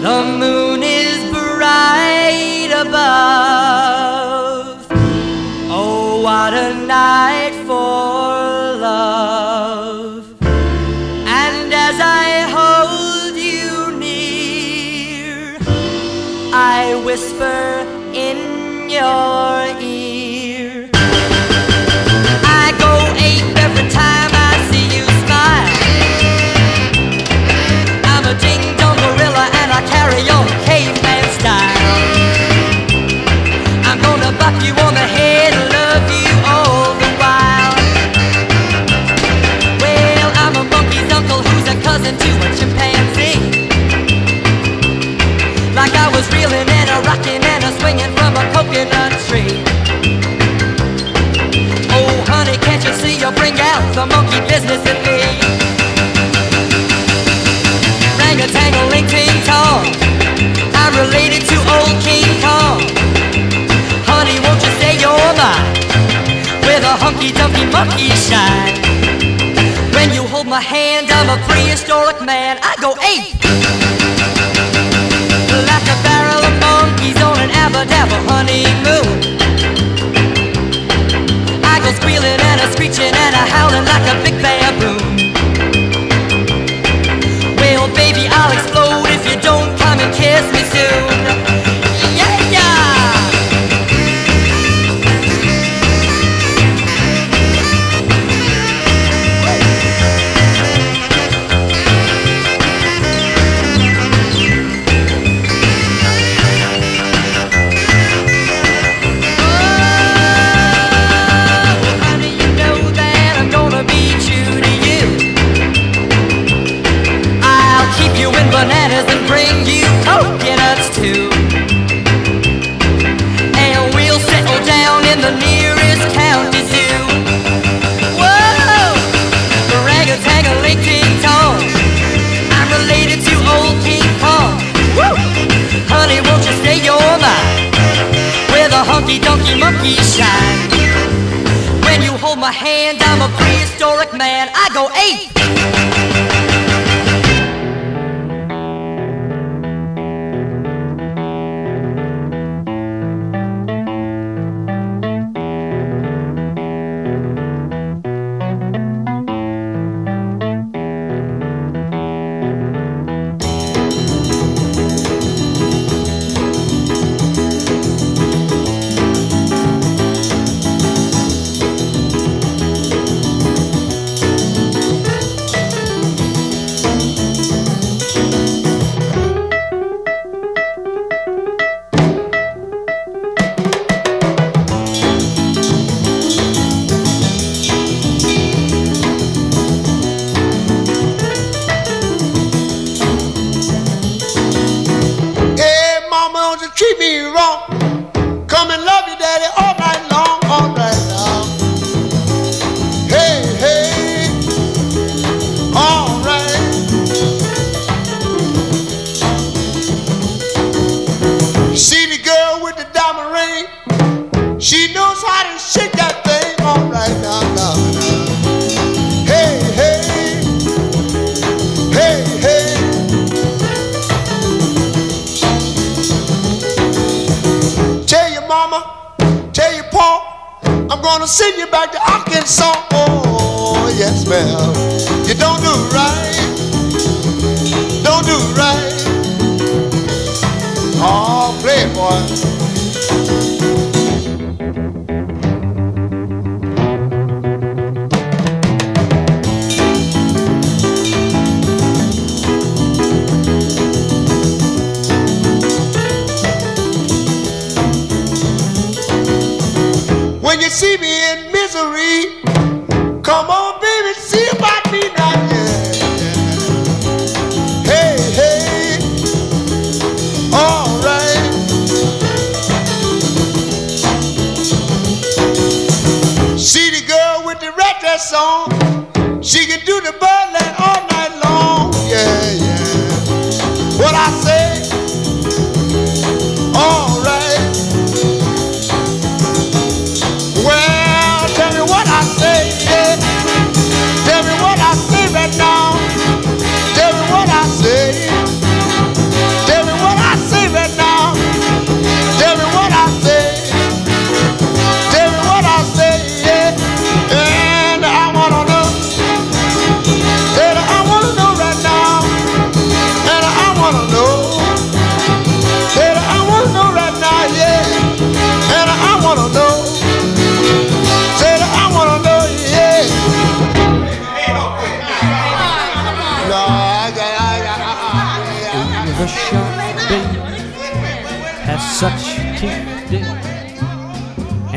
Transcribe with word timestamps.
The 0.00 0.22
moon 0.22 0.84
is 0.84 1.17
the 53.98 54.06
monkey 54.14 54.38
business 54.46 54.78
in 54.86 54.98
me. 55.02 55.18
Rang 58.20 58.38
a 58.38 58.46
tangle, 58.46 58.86
ling 58.94 59.08
ting 59.10 59.34
tong. 59.42 59.90
I'm 60.80 60.94
related 61.02 61.42
to 61.50 61.56
old 61.74 61.96
King 62.06 62.30
Kong. 62.38 62.78
Honey, 64.06 64.38
won't 64.44 64.62
you 64.62 64.72
say 64.78 64.92
you're 65.02 65.32
mine? 65.40 65.74
With 66.62 66.86
a 66.92 66.94
hunky 67.02 67.30
dunky 67.38 67.66
monkey 67.74 68.10
shine. 68.14 68.78
When 69.96 70.14
you 70.14 70.22
hold 70.22 70.46
my 70.46 70.60
hand, 70.60 71.10
I'm 71.10 71.28
a 71.36 71.38
prehistoric 71.48 72.20
man. 72.22 72.54
I 72.62 72.76
go 72.78 72.94
ape. 73.02 73.34
Like 75.70 75.86
a 75.94 75.98
barrel 76.06 76.42
of 76.48 76.54
monkeys 76.62 77.18
on 77.20 77.36
an 77.40 77.50
abba 77.50 77.82
dabba 77.90 78.18
honeymoon. 78.30 78.87
howling 83.48 83.84
like 83.84 84.06
a 84.12 84.22
big 84.22 84.37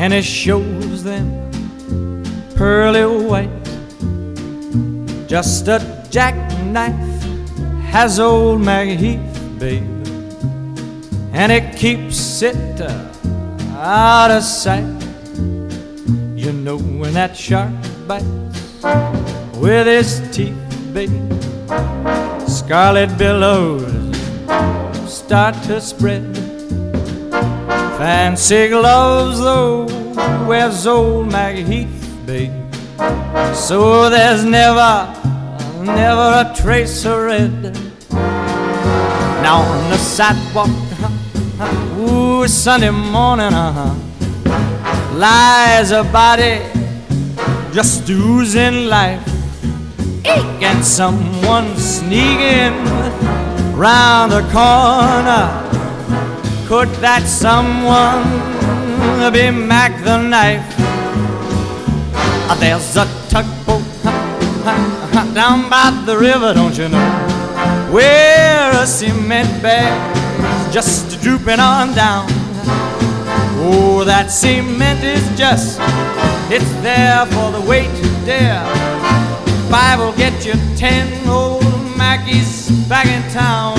and 0.02 0.12
it 0.12 0.24
shows 0.24 1.04
them 1.04 1.28
pearly 2.56 3.04
white. 3.24 3.64
Just 5.28 5.68
a 5.68 5.78
jackknife 6.10 7.22
has 7.92 8.18
old 8.18 8.60
Macheath, 8.60 9.60
baby, 9.60 9.86
and 11.32 11.52
it 11.52 11.76
keeps 11.76 12.42
it 12.42 12.80
uh, 12.80 12.90
out 13.76 14.32
of 14.32 14.42
sight. 14.42 14.90
You 16.34 16.52
know 16.52 16.78
when 16.78 17.14
that 17.14 17.36
shark 17.36 17.70
bites 18.08 18.82
with 19.54 19.86
his 19.86 20.20
teeth, 20.32 20.58
baby, 20.92 21.22
scarlet 22.48 23.16
billows 23.16 24.16
start 25.06 25.54
to 25.68 25.80
spread. 25.80 26.26
Fancy 28.02 28.68
gloves, 28.68 29.38
though, 29.38 29.91
wears 30.46 30.86
old 30.86 31.30
Macheath, 31.30 32.26
babe. 32.26 32.52
So 33.54 34.08
there's 34.10 34.44
never, 34.44 35.12
never 35.80 36.50
a 36.50 36.54
trace 36.54 37.04
of 37.04 37.18
red. 37.22 37.78
Now 39.42 39.62
on 39.62 39.90
the 39.90 39.98
sidewalk, 39.98 40.68
uh-huh, 40.68 42.00
ooh, 42.00 42.48
Sunday 42.48 42.90
morning, 42.90 43.52
uh-huh, 43.52 43.94
lies 45.16 45.90
a 45.90 46.04
body 46.04 46.60
just 47.72 48.08
oozing 48.10 48.86
life. 48.86 49.26
Eek, 50.24 50.62
and 50.62 50.84
someone 50.84 51.76
sneaking 51.76 52.74
round 53.74 54.30
the 54.32 54.42
corner. 54.52 55.48
Could 56.68 56.88
that 57.00 57.22
someone 57.26 58.61
be 59.32 59.50
Mack 59.50 60.02
the 60.04 60.18
knife? 60.20 60.64
Uh, 62.50 62.54
There's 62.60 62.96
a 62.96 63.06
tugboat 63.28 63.82
down 65.34 65.70
by 65.70 65.90
the 66.04 66.16
river, 66.18 66.52
don't 66.54 66.76
you 66.76 66.88
know? 66.88 67.08
Where 67.90 68.70
a 68.72 68.86
cement 68.86 69.62
bag's 69.62 70.74
just 70.74 71.20
drooping 71.22 71.60
on 71.60 71.94
down. 71.94 72.26
Oh, 73.64 74.02
that 74.04 74.30
cement 74.30 75.02
is 75.04 75.22
just, 75.38 75.78
it's 76.50 76.72
there 76.82 77.24
for 77.26 77.52
the 77.52 77.60
weight 77.66 77.88
to 77.88 78.08
dare. 78.26 78.64
Five 79.70 80.00
will 80.00 80.12
get 80.14 80.44
you 80.44 80.54
ten 80.76 81.08
old 81.28 81.62
Mackies 81.96 82.88
back 82.88 83.06
in 83.06 83.22
town. 83.30 83.76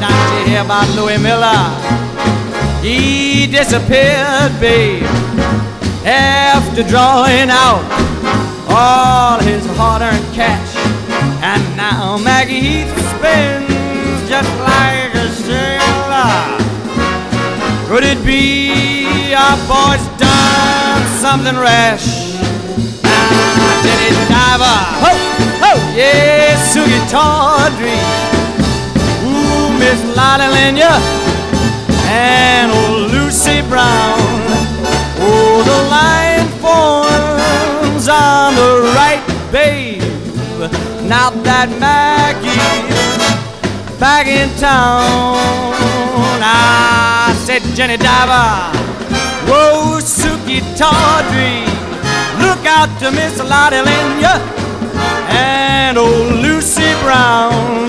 Don't 0.00 0.38
you 0.38 0.52
hear 0.52 0.62
about 0.62 0.88
Louis 0.96 1.18
Miller? 1.18 1.89
He 2.82 3.46
disappeared, 3.46 4.58
babe, 4.58 5.04
after 6.04 6.82
drawing 6.82 7.50
out 7.50 7.84
all 8.68 9.38
his 9.40 9.66
hard-earned 9.76 10.34
cash. 10.34 10.74
And 11.42 11.62
now 11.76 12.16
Macheath 12.16 12.88
spins 13.12 14.28
just 14.28 14.48
like 14.60 15.14
a 15.14 15.28
sailor. 15.44 16.56
Could 17.86 18.04
it 18.04 18.24
be 18.24 19.34
our 19.34 19.56
boy's 19.68 20.06
done 20.16 21.04
something 21.20 21.56
rash? 21.56 22.06
Ah, 23.04 23.82
Jenny 23.84 24.10
Diver, 24.32 24.78
ho, 25.04 25.12
ho, 25.60 25.72
yeah, 25.94 26.56
Sukey 26.72 27.00
Tawdry, 27.10 27.98
ooh, 29.26 29.68
Miss 29.78 30.00
Lotte 30.16 30.48
Lenya, 30.54 31.19
and 32.10 32.72
old 32.72 33.12
Lucy 33.12 33.62
Brown. 33.68 34.18
Oh, 35.22 35.62
the 35.70 35.80
line 35.96 36.48
forms 36.58 38.08
on 38.08 38.54
the 38.54 38.70
right, 38.98 39.22
babe. 39.52 40.02
Now 41.08 41.30
that 41.46 41.68
Mackie's 41.78 42.60
back 44.00 44.26
in 44.26 44.48
town. 44.58 45.38
I 46.42 47.34
said, 47.44 47.62
Jenny 47.76 47.96
Diver, 47.96 48.72
whoa, 49.46 50.00
Sukey 50.00 50.60
Tawdry, 50.76 51.62
look 52.42 52.64
out 52.66 52.90
to 53.00 53.10
Miss 53.12 53.38
Lotte 53.38 53.84
Lenya 53.86 54.34
and 55.28 55.98
old 55.98 56.32
Lucy 56.42 56.90
Brown. 57.04 57.88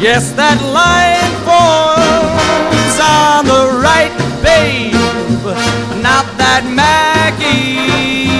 Yes, 0.00 0.32
that 0.32 0.58
line 0.74 1.30
forms 1.46 2.71
on 3.12 3.44
the 3.44 3.64
right, 3.86 4.14
babe. 4.42 4.94
Not 6.02 6.26
that 6.40 6.62
Mackie's 6.78 8.31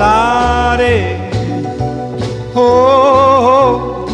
volare. 0.00 1.30
Oh, 2.54 2.60
oh, 2.60 4.06
oh. 4.06 4.08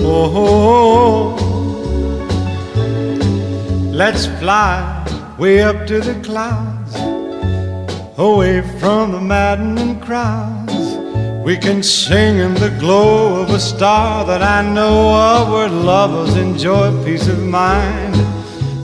Oh, 0.00 0.32
oh, 0.36 1.36
let's 3.92 4.26
fly 4.38 5.04
way 5.38 5.62
up 5.62 5.86
to 5.86 6.00
the 6.00 6.14
clouds, 6.22 6.96
away 8.16 8.62
from 8.78 9.12
the 9.12 9.20
maddening 9.20 10.00
crowds. 10.00 10.96
We 11.44 11.56
can 11.56 11.82
sing 11.82 12.38
in 12.38 12.54
the 12.54 12.70
glow 12.78 13.42
of 13.42 13.50
a 13.50 13.60
star 13.60 14.24
that 14.26 14.42
I 14.42 14.62
know 14.62 15.14
of 15.14 15.50
where 15.50 15.68
lovers 15.68 16.36
enjoy 16.36 17.04
peace 17.04 17.28
of 17.28 17.42
mind. 17.42 18.37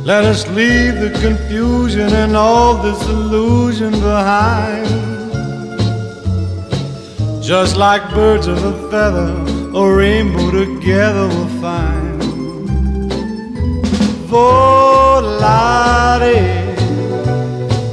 Let 0.04 0.26
us 0.26 0.46
leave 0.48 1.00
the 1.00 1.08
confusion 1.18 2.12
and 2.12 2.36
all 2.36 2.74
this 2.74 3.02
illusion 3.08 3.92
behind. 3.92 4.86
Just 7.42 7.78
like 7.78 8.02
birds 8.10 8.46
of 8.46 8.62
a 8.62 8.90
feather, 8.90 9.32
a 9.74 9.94
rainbow 9.96 10.50
together 10.50 11.26
we'll 11.28 11.48
find. 11.58 12.20
Volare, 14.28 15.56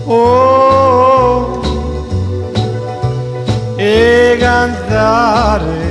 oh, 0.06 1.62
e 3.80 4.36
cantare, 4.38 5.88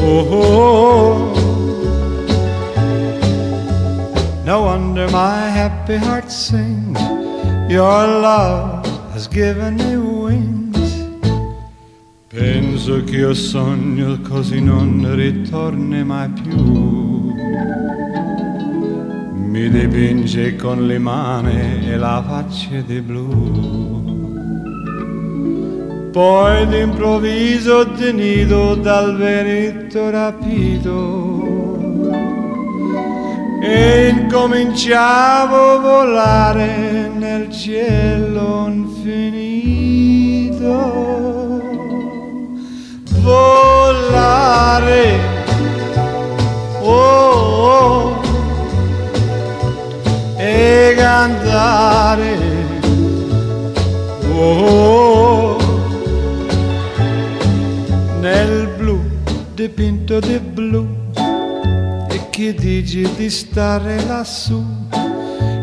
oh. 0.00 1.47
No 4.48 4.62
wonder 4.62 5.06
my 5.10 5.50
happy 5.50 5.96
heart 5.96 6.30
sings. 6.30 6.98
Your 7.68 8.06
love 8.06 8.82
has 9.12 9.28
given 9.28 9.76
me 9.76 9.94
wings. 9.98 11.04
Penso 12.28 13.04
che 13.04 13.16
io 13.16 13.34
sogno 13.34 14.18
così 14.26 14.62
non 14.62 15.14
ritorni 15.14 16.02
mai 16.02 16.30
più. 16.30 17.34
Mi 19.34 19.68
dipinge 19.68 20.56
con 20.56 20.86
le 20.86 20.98
mani 20.98 21.86
e 21.86 21.98
la 21.98 22.24
faccia 22.26 22.80
di 22.80 23.02
blu. 23.02 23.26
Poi 26.10 26.66
d'improvviso 26.68 27.90
tenido 27.90 28.76
dal 28.76 29.14
vento 29.14 30.08
rapito 30.08 31.47
e 33.60 34.08
incominciavo 34.08 35.72
a 35.72 35.78
volare 35.78 37.10
nel 37.14 37.50
cielo 37.50 38.68
infinito. 38.68 39.96
Volare, 43.20 45.18
oh, 46.80 46.90
oh, 46.90 48.20
e 50.36 50.94
cantare, 50.96 52.36
oh, 54.34 55.56
nel 58.20 58.68
blu 58.76 59.00
dipinto 59.54 60.20
di 60.20 60.38
blu 60.38 60.97
che 62.38 62.54
dici 62.54 63.02
di 63.16 63.28
stare 63.30 64.00
lassù. 64.06 64.62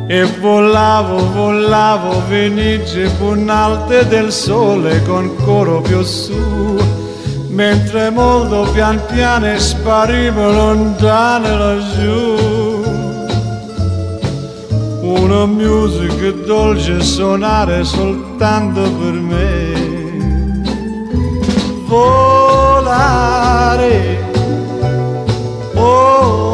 E 0.09 0.25
volavo, 0.41 1.31
volavo, 1.31 2.21
venice 2.27 3.09
punalte 3.17 4.05
del 4.07 4.29
sole 4.29 5.01
con 5.03 5.33
coro 5.37 5.79
più 5.79 6.01
su. 6.01 6.77
Mentre 7.47 8.09
molto 8.09 8.69
pian 8.73 8.99
piano 9.05 9.57
sparivo 9.57 10.51
lontano 10.51 11.57
laggiù. 11.57 12.83
Una 14.99 15.45
musica 15.45 16.29
dolce 16.45 17.01
suonare 17.01 17.85
soltanto 17.85 18.81
per 18.81 19.13
me. 19.13 19.73
Volare 21.87 23.35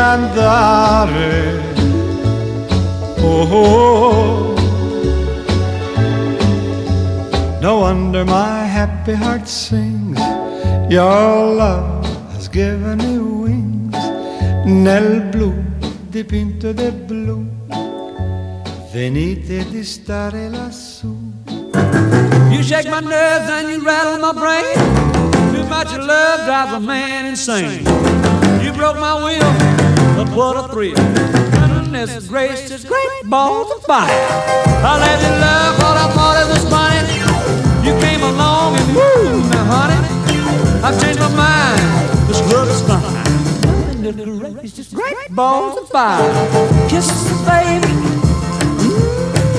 oh, 3.22 3.48
oh. 3.52 4.54
No 7.60 7.80
wonder 7.80 8.24
my 8.24 8.64
happy 8.64 9.14
heart 9.14 9.48
sings 9.48 10.20
Your 10.90 11.54
love 11.54 12.04
has 12.32 12.48
given 12.48 12.98
me 12.98 13.18
wings 13.18 13.96
Nel 14.66 15.22
blu 15.32 15.52
dipinto 16.10 16.72
di 16.72 16.90
blu 16.90 17.46
Venite 18.92 19.64
di 19.70 19.82
stare 19.82 20.48
lassù 20.48 21.16
You 22.54 22.62
shake 22.62 22.88
my 22.88 23.00
nerves 23.00 23.50
and 23.50 23.68
you 23.70 23.84
rattle 23.84 24.18
my 24.18 24.32
brain. 24.32 25.33
Too 25.64 25.70
much 25.70 25.96
love 25.96 26.44
drives 26.44 26.72
a 26.74 26.80
man 26.80 27.24
insane. 27.24 27.86
You 28.62 28.70
broke 28.74 28.98
my 28.98 29.14
will, 29.14 29.52
but 30.14 30.28
what 30.36 30.62
a 30.62 30.68
thrill. 30.68 30.94
Goodness 30.94 32.28
gracious, 32.28 32.84
great 32.84 33.24
balls 33.24 33.72
of 33.72 33.82
fire. 33.84 34.10
I 34.10 34.98
let 35.00 35.22
you 35.24 35.32
love 35.40 35.78
what 35.78 35.96
I 35.96 36.06
thought 36.12 36.36
it 36.42 36.48
was 36.52 36.64
funny. 36.68 37.16
You 37.80 37.98
came 38.04 38.22
along 38.22 38.76
and 38.76 38.88
move 38.92 39.48
now, 39.50 39.64
honey. 39.64 40.00
I've 40.84 41.00
changed 41.00 41.20
my 41.20 41.34
mind. 41.34 41.80
This 42.28 42.42
love 42.52 42.68
is 42.68 42.82
fine. 42.82 44.66
Just 44.68 44.94
great 44.94 45.30
balls 45.30 45.78
of 45.78 45.88
fire. 45.88 46.28
Kisses, 46.90 47.40
baby. 47.46 47.88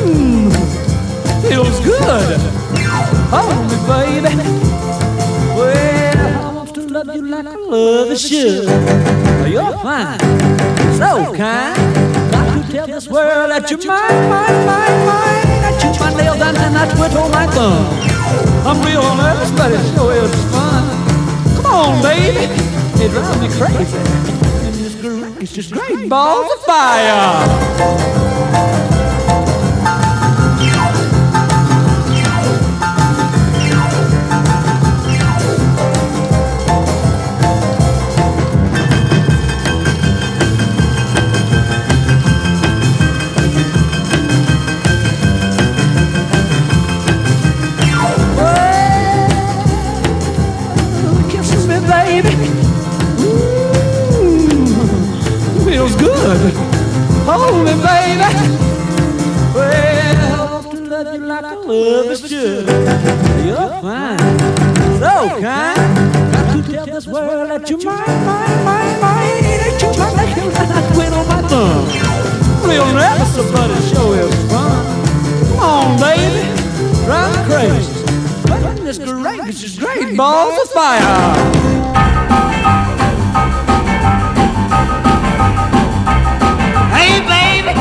Mmm, 0.06 0.54
feels 1.50 1.80
good. 1.80 2.40
Hold 3.32 3.66
me, 3.72 4.22
baby. 4.22 4.65
You 7.16 7.28
like 7.28 7.46
I 7.46 7.56
love 7.56 8.10
you 8.10 8.18
should. 8.18 8.66
You're 9.50 9.78
fine, 9.80 10.20
so 11.00 11.34
kind. 11.36 11.76
Got 12.32 12.66
to 12.66 12.72
tell 12.72 12.88
this 12.88 13.08
world 13.08 13.52
that 13.52 13.70
you're 13.72 13.86
mine, 13.86 14.30
mine, 14.30 14.66
mine, 14.66 15.06
mine. 15.08 15.48
I 15.64 15.72
chew 15.80 15.94
my 16.00 16.14
nails 16.14 16.42
and 16.42 16.58
then 16.58 16.76
I 16.76 16.86
twiddle 16.94 17.30
my 17.30 17.48
thumb. 17.48 17.86
I'm 18.68 18.82
real 18.84 19.16
nervous, 19.16 19.52
but 19.52 19.72
it 19.72 19.96
sure 19.96 20.14
is 20.14 20.36
fun. 20.52 20.84
Come 21.56 21.66
on, 21.66 22.02
baby. 22.02 22.52
It 23.02 23.12
drives 23.12 23.40
me 23.40 23.48
crazy. 23.50 23.98
And 24.66 24.76
it's 24.86 24.96
great, 24.96 25.42
it's 25.42 25.54
just 25.54 25.72
great 25.72 26.10
balls 26.10 26.52
of 26.52 26.62
fire. 26.66 28.35
Gracious, 80.16 80.18
balls 80.18 80.58
of 80.60 80.70
fire. 80.72 81.36
Hey, 86.96 87.20
baby, 87.22 87.74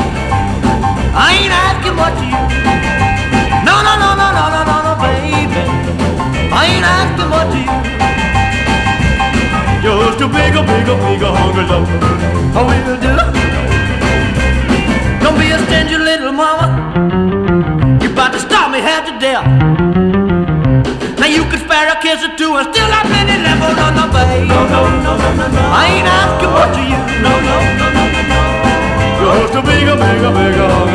I 1.15 1.39
ain't 1.39 1.53
asking 1.53 1.95
what 1.97 2.13
you. 2.19 2.31
No, 3.65 3.75
no, 3.83 3.93
no, 3.97 4.15
no, 4.15 4.27
no, 4.35 4.45
no, 4.53 4.61
no, 4.69 4.77
no, 4.83 4.93
baby, 5.01 5.63
I 6.51 6.65
ain't 6.65 6.85
asking 6.85 7.29
what 7.31 7.47
you. 7.55 7.65
Just 9.81 10.21
a 10.21 10.27
bigger, 10.27 10.63
bigger, 10.63 10.97
bigger 10.97 11.31
hungry 11.31 11.65
love. 11.65 11.87
I 12.55 12.61
will 12.63 12.97
do. 13.01 13.15
Don't 15.23 15.37
be 15.37 15.51
a 15.51 15.59
stingy 15.65 15.97
little 15.97 16.31
mama. 16.31 16.67
You 18.01 18.11
about 18.11 18.33
to 18.33 18.39
stop 18.39 18.71
me 18.71 18.79
half 18.79 19.05
to 19.05 19.19
death 19.19 19.74
listen 22.15 22.37
to 22.37 22.47
us 22.55 22.67
still 22.71 22.87
I'm 22.87 23.11
any 23.11 23.35
on 23.85 23.93
the 23.99 24.07
bay. 24.15 24.47
No, 24.47 24.63
no, 24.71 24.87
no, 25.03 25.17
no, 25.17 25.35
no, 25.35 25.47
no. 25.51 25.63
I 25.67 25.99
ain't 25.99 26.07
asking 26.07 26.53
much 26.55 26.77
of 26.79 26.87
you. 26.91 26.99
No, 27.25 27.33
no, 27.47 27.57
no, 27.79 27.87
no, 27.91 28.03
no, 28.15 28.21
no. 28.31 28.39
You're 29.19 29.35
host 29.35 29.55
a 29.55 29.61
bigger, 29.61 29.97
bigger, 29.99 30.31
bigger. 30.31 30.94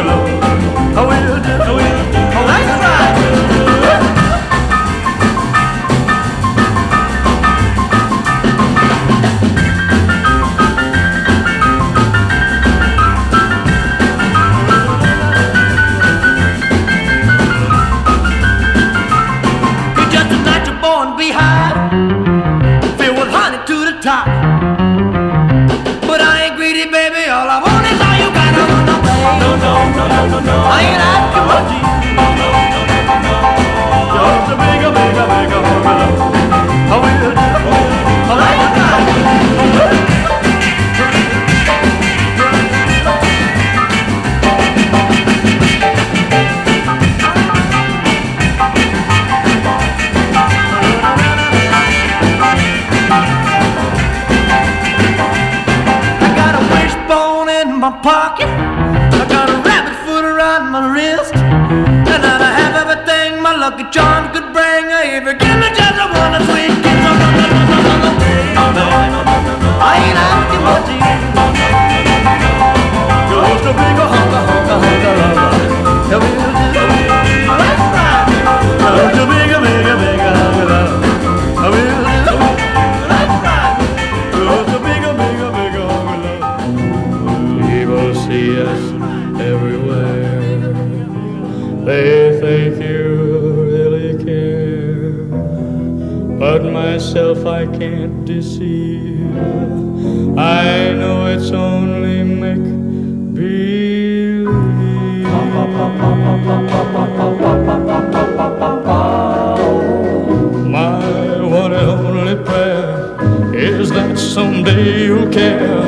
You'll 114.83 115.31
care. 115.31 115.83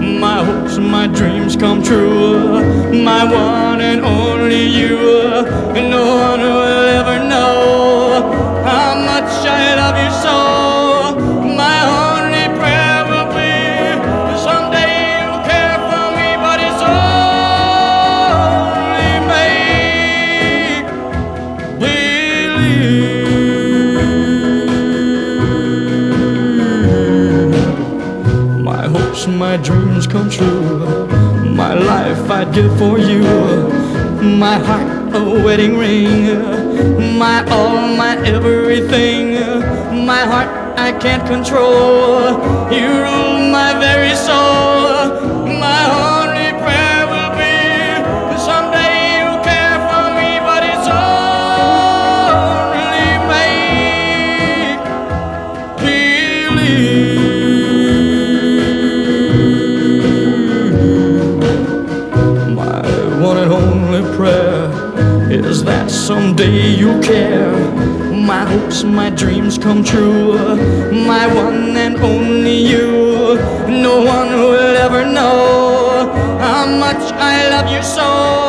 My 0.00 0.44
hopes 0.44 0.78
my 0.78 1.06
dreams 1.06 1.56
come 1.56 1.82
true. 1.82 2.62
My 2.92 3.24
one 3.24 3.80
and 3.80 4.04
only 4.04 4.64
you. 4.66 4.98
And 5.76 5.90
no 5.90 6.16
one 6.16 6.40
my 29.42 29.56
dreams 29.56 30.06
come 30.06 30.30
true. 30.30 31.08
My 31.62 31.74
life 31.74 32.30
I'd 32.30 32.54
give 32.54 32.72
for 32.78 32.96
you. 32.96 33.22
My 34.44 34.56
heart 34.66 35.16
a 35.16 35.22
wedding 35.44 35.76
ring. 35.76 37.18
My 37.18 37.44
all, 37.50 37.88
my 38.02 38.14
everything. 38.24 39.26
My 40.06 40.22
heart 40.32 40.50
I 40.78 40.92
can't 41.04 41.26
control. 41.26 42.38
You 42.76 42.86
rule 43.02 43.50
my 43.58 43.70
very 43.80 44.14
soul. 44.14 44.81
someday 66.12 66.74
you'll 66.78 67.02
care. 67.02 67.56
My 68.30 68.44
hopes, 68.44 68.84
my 68.84 69.08
dreams 69.08 69.56
come 69.56 69.82
true. 69.82 70.34
My 71.10 71.24
one 71.44 71.74
and 71.84 71.96
only 72.12 72.58
you. 72.72 72.88
No 73.86 73.94
one 74.16 74.30
will 74.50 74.76
ever 74.86 75.04
know 75.06 76.12
how 76.44 76.66
much 76.84 77.04
I 77.32 77.48
love 77.52 77.68
you 77.74 77.82
so. 77.82 78.41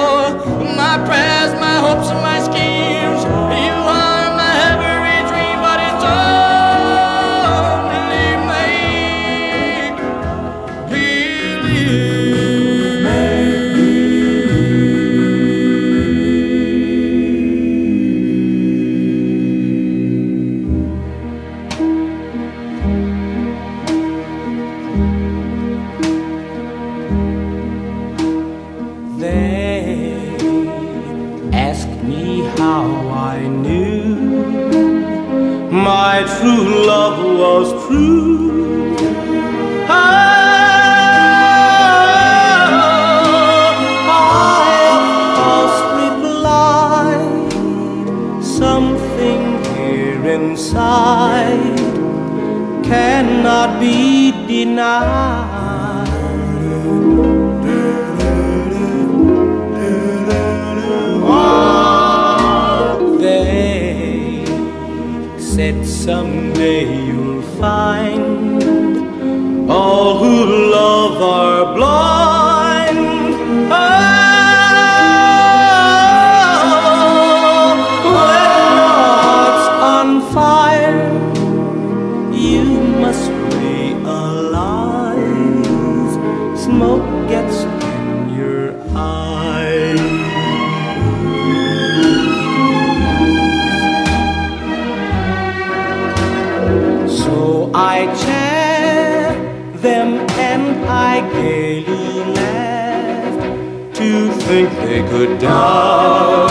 them 99.83 100.17
and 100.39 100.85
I 100.85 101.19
gaily 101.33 102.23
laughed 102.35 103.95
to 103.97 104.31
think 104.31 104.69
they 104.79 105.01
could 105.09 105.39
doubt 105.39 106.49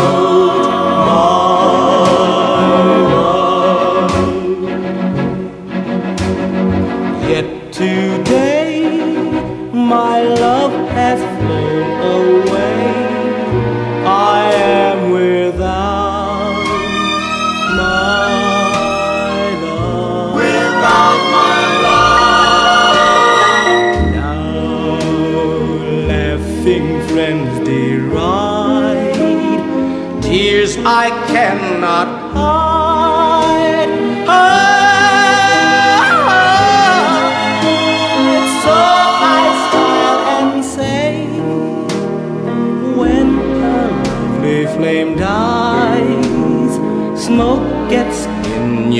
my 1.06 1.41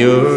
you. 0.03 0.32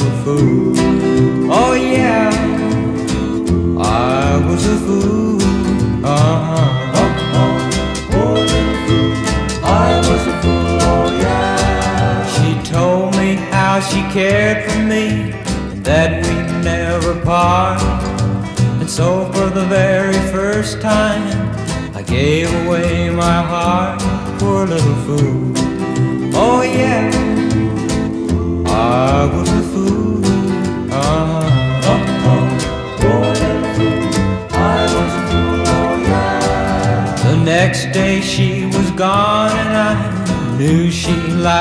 a 0.00 0.24
fool. 0.24 0.77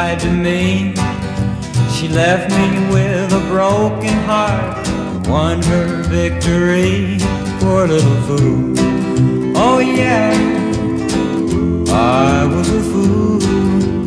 lied 0.08 0.20
to 0.20 0.32
me. 0.32 0.94
She 1.96 2.08
left 2.08 2.50
me 2.58 2.68
with 2.94 3.40
a 3.42 3.44
broken 3.50 4.18
heart, 4.30 4.88
won 5.28 5.62
her 5.64 5.88
victory. 6.04 7.18
Poor 7.60 7.88
little 7.88 8.20
fool. 8.28 8.74
Oh 9.66 9.80
yeah, 9.80 10.32
I 11.90 12.46
was 12.54 12.70
a 12.82 12.84
fool. 12.92 13.42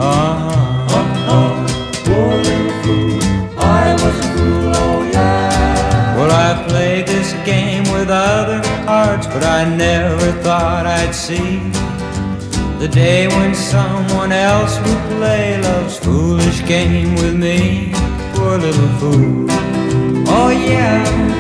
Uh-huh. 0.01 0.99
uh-huh. 0.99 1.67
Poor 2.07 2.33
little 2.47 2.77
fool. 2.83 3.21
I 3.59 3.93
was 4.03 4.17
a 4.25 4.29
fool. 4.35 4.73
Oh 4.83 5.11
yeah. 5.13 6.17
Well, 6.17 6.33
I 6.49 6.51
played 6.69 7.07
this 7.09 7.31
game 7.45 7.85
with 7.95 8.09
other 8.11 8.61
hearts, 8.89 9.27
but 9.27 9.45
I 9.45 9.61
never 9.77 10.29
thought 10.45 10.87
I'd 10.87 11.15
see 11.15 11.59
the 12.79 12.89
day 12.89 13.29
when 13.29 13.55
someone 13.55 14.33
else 14.33 14.79
would 14.79 15.10
play 15.21 15.61
love's 15.61 15.99
foolish 15.99 16.65
game 16.65 17.15
with 17.17 17.37
me, 17.37 17.93
poor 18.33 18.57
little 18.57 18.89
fool. 18.99 19.45
Oh 20.27 20.49
yeah. 20.49 21.40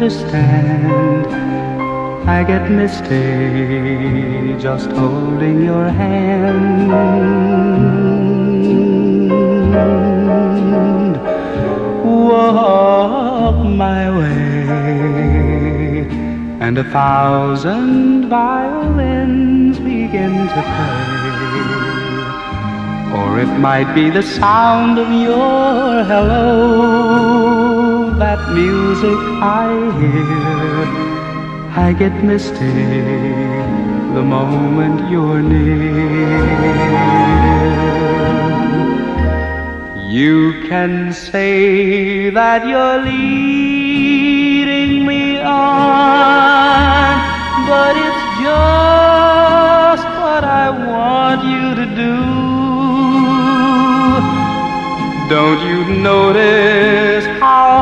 understand. 0.00 1.26
I 2.26 2.42
get 2.42 2.70
misty 2.70 4.56
just 4.58 4.90
holding 4.92 5.62
your 5.62 5.90
hand. 5.90 6.90
Walk 12.02 13.66
my 13.66 14.10
way, 14.18 16.08
and 16.60 16.78
a 16.78 16.84
thousand 16.84 18.30
violins 18.30 19.78
begin 19.80 20.32
to 20.54 20.62
play. 20.72 21.18
Or 23.18 23.38
it 23.38 23.52
might 23.58 23.92
be 23.94 24.08
the 24.08 24.22
sound 24.22 24.98
of 24.98 25.10
your 25.12 26.04
hello 26.04 27.59
that 28.20 28.52
music 28.52 29.18
I 29.40 29.72
hear, 29.98 30.84
I 31.86 31.88
get 31.94 32.14
misty 32.22 33.00
the 34.16 34.22
moment 34.22 35.10
you're 35.10 35.40
near. 35.40 36.44
You 40.18 40.62
can 40.68 41.14
say 41.14 42.28
that 42.28 42.66
you're 42.68 42.98
leading 43.10 45.06
me 45.06 45.38
on, 45.40 47.12
but 47.72 47.94
it's 48.06 48.24
just 48.44 50.04
what 50.20 50.44
I 50.44 50.68
want 50.90 51.40
you 51.54 51.66
to 51.80 51.86
do. 52.04 52.16
Don't 55.34 55.60
you 55.70 55.78
notice? 56.02 57.19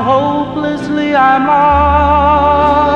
hopelessly 0.03 1.15
I'm 1.15 1.47
lost. 1.47 2.89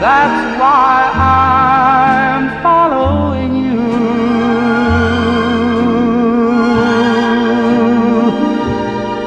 That's 0.00 0.60
why 0.60 1.10
I'm 1.14 2.42
following 2.62 3.52
you. 3.64 3.80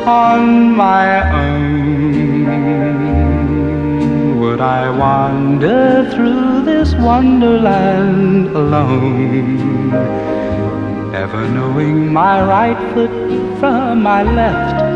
On 0.08 0.76
my 0.76 1.08
own, 1.44 2.80
would 4.40 4.62
I 4.62 4.90
wander 4.90 6.10
through 6.12 6.64
this 6.64 6.94
wonderland 6.96 8.48
alone? 8.48 9.70
ever 11.14 11.48
knowing 11.50 12.14
my 12.14 12.42
right 12.42 12.94
foot 12.94 13.12
from 13.60 14.02
my 14.02 14.24
left 14.24 14.89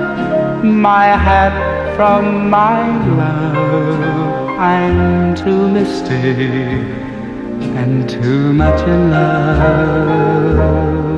my 0.64 1.08
hat 1.08 1.96
from 1.96 2.50
my 2.50 2.88
love. 3.18 4.58
I'm 4.58 5.36
too 5.36 5.70
misty 5.70 6.14
and 7.80 8.10
too 8.10 8.54
much 8.54 8.82
in 8.88 9.12
love. 9.12 11.13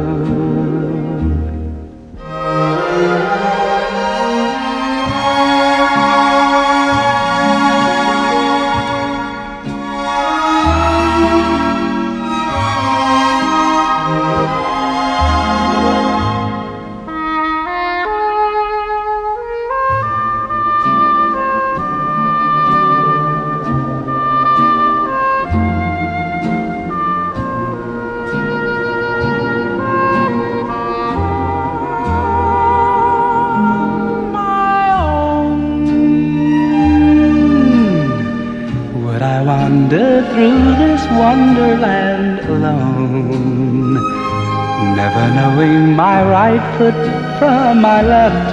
my 47.85 48.01
left, 48.01 48.49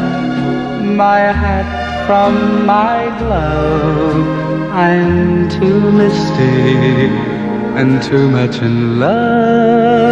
my 1.05 1.21
hat 1.43 1.69
from 2.07 2.67
my 2.67 2.99
glove. 3.21 4.21
I'm 4.87 5.49
too 5.57 5.81
misty 6.01 6.67
and 7.81 7.91
too 8.09 8.27
much 8.39 8.57
in 8.69 9.01
love. 9.01 10.12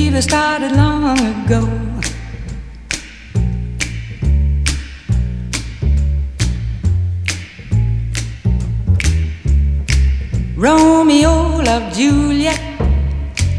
started 0.21 0.71
long 0.73 1.17
ago. 1.17 1.67
Romeo 10.55 11.61
loved 11.63 11.95
Juliet, 11.95 12.61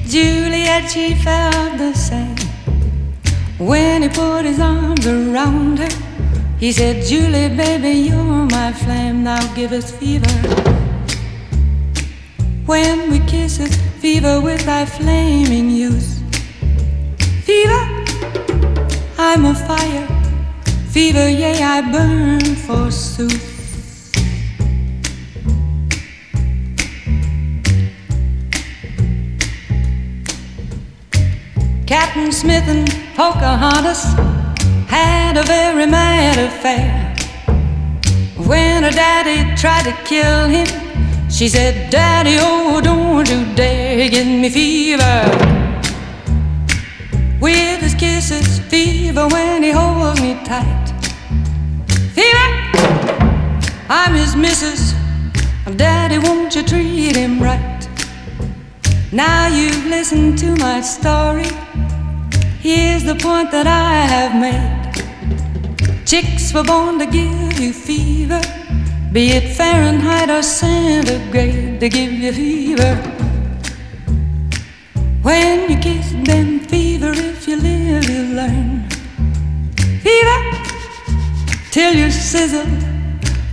Juliet, 0.07 0.89
she 0.89 1.15
felt 1.15 1.79
the 1.79 1.93
same. 1.95 2.37
When 3.59 4.03
he 4.03 4.09
put 4.09 4.45
his 4.45 4.61
arms 4.61 5.05
around 5.07 5.79
her, 5.79 5.89
he 6.59 6.71
said, 6.71 7.05
Julie, 7.05 7.57
baby, 7.57 8.09
you're 8.09 8.47
my 8.47 8.73
flame, 8.73 9.25
now 9.25 9.43
give 9.55 9.73
us 9.73 9.91
fever. 9.91 10.37
When 12.67 13.11
we 13.11 13.19
kiss 13.21 13.59
it, 13.59 13.75
fever 14.01 14.41
with 14.41 14.65
thy 14.65 14.87
flaming 14.87 15.71
youth. 15.71 16.12
Fever, 17.53 17.85
I'm 19.19 19.45
a 19.45 19.55
fire. 19.55 20.07
Fever, 20.91 21.29
yea, 21.29 21.63
I 21.63 21.83
burn 21.93 22.41
forsooth. 22.41 23.45
Captain 31.87 32.33
Smith 32.33 32.67
and 32.69 32.89
Pocahontas 33.15 34.03
had 34.89 35.37
a 35.37 35.43
very 35.43 35.85
mad 35.85 36.39
affair. 36.39 37.15
When 38.49 38.83
her 38.83 38.91
daddy 38.91 39.55
tried 39.61 39.85
to 39.91 39.95
kill 40.05 40.49
him, 40.49 40.69
she 41.29 41.49
said, 41.49 41.91
Daddy, 41.91 42.39
oh, 42.41 42.81
don't 42.81 43.29
you 43.29 43.55
dare 43.55 44.09
give 44.09 44.27
me 44.27 44.49
fever. 44.49 45.62
With 47.43 47.81
his 47.81 47.97
kisses, 47.97 48.61
fever 48.71 49.27
when 49.27 49.65
he 49.65 49.73
holds 49.73 50.21
me 50.21 50.35
tight. 50.45 50.93
Fever, 52.15 52.51
I'm 53.89 54.15
his 54.15 54.37
missus. 54.37 54.95
Daddy, 55.75 56.19
won't 56.19 56.55
you 56.55 56.63
treat 56.63 57.17
him 57.17 57.43
right? 57.43 57.89
Now 59.11 59.49
you've 59.49 59.87
listened 59.87 60.39
to 60.39 60.55
my 60.55 60.81
story. 60.83 61.51
Here's 62.61 63.03
the 63.03 63.17
point 63.17 63.51
that 63.51 63.67
I 63.67 64.07
have 64.15 64.35
made. 64.41 66.07
Chicks 66.07 66.55
were 66.55 66.63
born 66.63 67.01
to 67.01 67.07
give 67.07 67.59
you 67.59 67.73
fever, 67.73 68.41
be 69.11 69.33
it 69.33 69.57
Fahrenheit 69.57 70.31
or 70.31 70.45
centigrade, 70.45 71.81
to 71.81 71.89
give 71.89 72.13
you 72.13 72.33
fever. 72.33 73.12
When 75.23 75.71
you 75.71 75.79
kiss 75.79 76.11
them, 76.25 76.59
fever, 76.61 77.13
if 77.15 77.47
you 77.47 77.57
live, 77.57 78.09
you 78.11 78.35
learn. 78.35 78.89
Fever, 80.03 80.41
till 81.71 81.95
you 81.95 82.11
sizzle. 82.11 82.67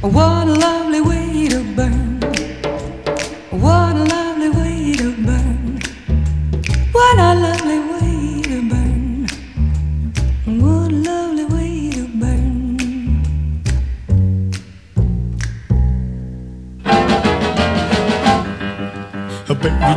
What 0.01 0.47
a 0.47 0.53
lovely 0.53 1.01
way 1.01 1.47
to 1.49 1.63
burn. 1.75 2.19
What 3.51 3.95
a 3.95 4.03
lovely 4.03 4.49
way 4.49 4.93
to 4.93 5.11
burn. 5.23 5.79
What 6.91 7.17
a 7.19 7.35
lovely 7.35 7.79
way 7.79 8.41
to 8.49 8.69
burn. 8.69 9.27
What 10.59 10.91
a 10.91 10.95
lovely 10.95 11.45
way 11.45 11.91
to 11.91 12.07
burn. 12.19 12.77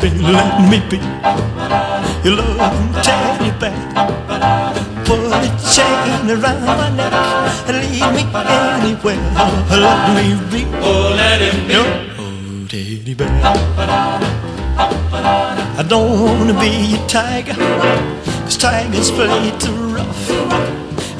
Baby, 0.00 0.18
let 0.22 0.68
me 0.70 0.78
be 0.90 1.61
your 2.24 2.36
loving 2.36 2.92
teddy 3.02 3.50
bear. 3.58 3.74
Put 5.04 5.20
a 5.32 5.50
chain 5.74 6.30
around 6.30 6.64
my 6.64 6.88
neck 6.96 7.12
and 7.68 7.76
lead 7.82 8.06
me 8.14 8.22
anywhere. 8.32 9.18
Let 9.70 10.00
me 10.16 10.24
be. 10.50 10.60
Oh, 10.80 11.14
let 11.16 11.40
him 11.40 11.58
be. 11.66 11.72
Your 11.74 11.88
teddy 12.68 13.14
bear. 13.14 13.28
I 15.74 15.82
don't 15.88 16.20
wanna 16.22 16.54
be 16.60 16.94
a 16.94 17.06
tiger, 17.08 17.54
cause 18.44 18.56
tigers 18.56 19.10
play 19.10 19.50
too 19.58 19.74
rough. 19.96 20.30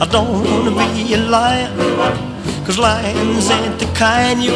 I 0.01 0.07
don't 0.07 0.45
wanna 0.45 0.71
be 0.71 1.15
a 1.15 1.17
lion, 1.19 1.73
cause 2.65 2.79
lions 2.79 3.51
ain't 3.51 3.79
the 3.79 3.87
kind 3.95 4.43
you 4.43 4.53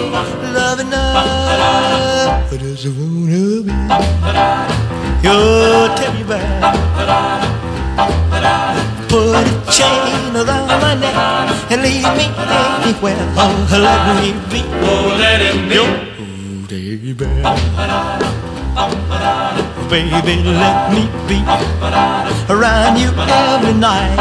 love 0.54 0.80
enough. 0.80 2.52
I 2.52 2.56
just 2.56 2.86
wanna 2.86 3.62
be 3.62 4.85
your 5.22 5.88
teddy 5.96 6.22
bear. 6.24 6.60
Put 9.08 9.34
a 9.36 9.44
chain 9.70 10.36
around 10.36 10.68
my 10.82 10.94
neck 10.94 11.16
and 11.70 11.82
leave 11.82 12.10
me 12.16 12.26
anywhere. 12.36 13.16
Oh, 13.36 13.54
let 13.70 14.02
me 14.20 14.32
be. 14.50 14.62
Oh, 14.82 15.16
let 15.18 15.40
him 15.40 15.68
be. 15.68 15.74
Your 15.74 15.90
teddy 16.68 17.12
bear. 17.14 17.42
Baby, 19.88 20.42
let 20.42 20.90
me 20.92 21.08
be 21.28 21.38
around 22.52 22.98
you 22.98 23.10
every 23.16 23.72
night. 23.72 24.16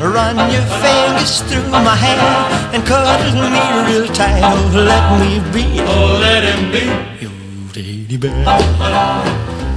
Run 0.00 0.36
your 0.50 0.66
fingers 0.80 1.42
through 1.42 1.68
my 1.70 1.94
hair 1.94 2.72
and 2.72 2.86
cuddle 2.86 3.50
me 3.50 3.60
real 3.92 4.06
tight. 4.14 4.42
Oh, 4.44 4.70
let 4.72 5.20
me 5.20 5.40
be. 5.52 5.80
Oh, 5.80 6.18
let 6.20 6.44
him 6.44 6.70
be 6.70 6.84
your 7.20 7.32
teddy 7.72 8.16
bear. 8.16 9.49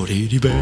Oh, 0.00 0.04
teddy 0.04 0.38
bear. 0.38 0.54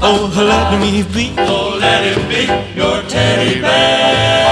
Oh, 0.00 0.30
let 0.36 0.80
me 0.80 1.02
be. 1.02 1.34
Oh, 1.36 1.76
let 1.80 2.04
it 2.06 2.28
be 2.28 2.46
your 2.78 3.02
teddy 3.08 3.60
bear. 3.60 4.47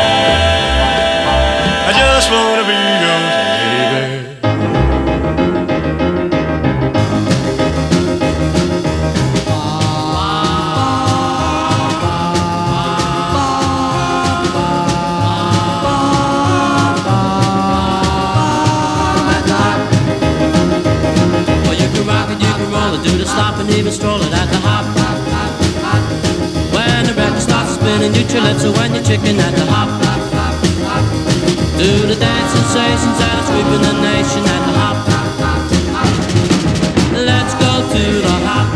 And 23.39 23.71
even 23.71 23.93
strolling 23.93 24.33
at 24.33 24.49
the 24.49 24.57
hop. 24.65 24.85
When 26.73 27.07
the 27.07 27.13
record 27.15 27.41
starts 27.41 27.75
spinning, 27.75 28.15
you 28.15 28.25
calypso 28.25 28.73
when 28.73 28.95
you're 28.95 29.05
chicken 29.05 29.39
at 29.41 29.55
the 29.55 29.67
hop. 29.69 29.89
Do 31.77 32.07
the 32.07 32.17
dance 32.17 32.53
sensations 32.53 33.19
that 33.21 33.37
are 33.37 33.47
sweeping 33.49 33.83
the 33.85 33.93
nation 34.01 34.43
at 34.45 34.63
the 34.67 34.73
hop. 34.81 34.97
Let's 37.13 37.55
go 37.55 37.73
to 37.93 38.05
the 38.25 38.37
hop. 38.49 38.69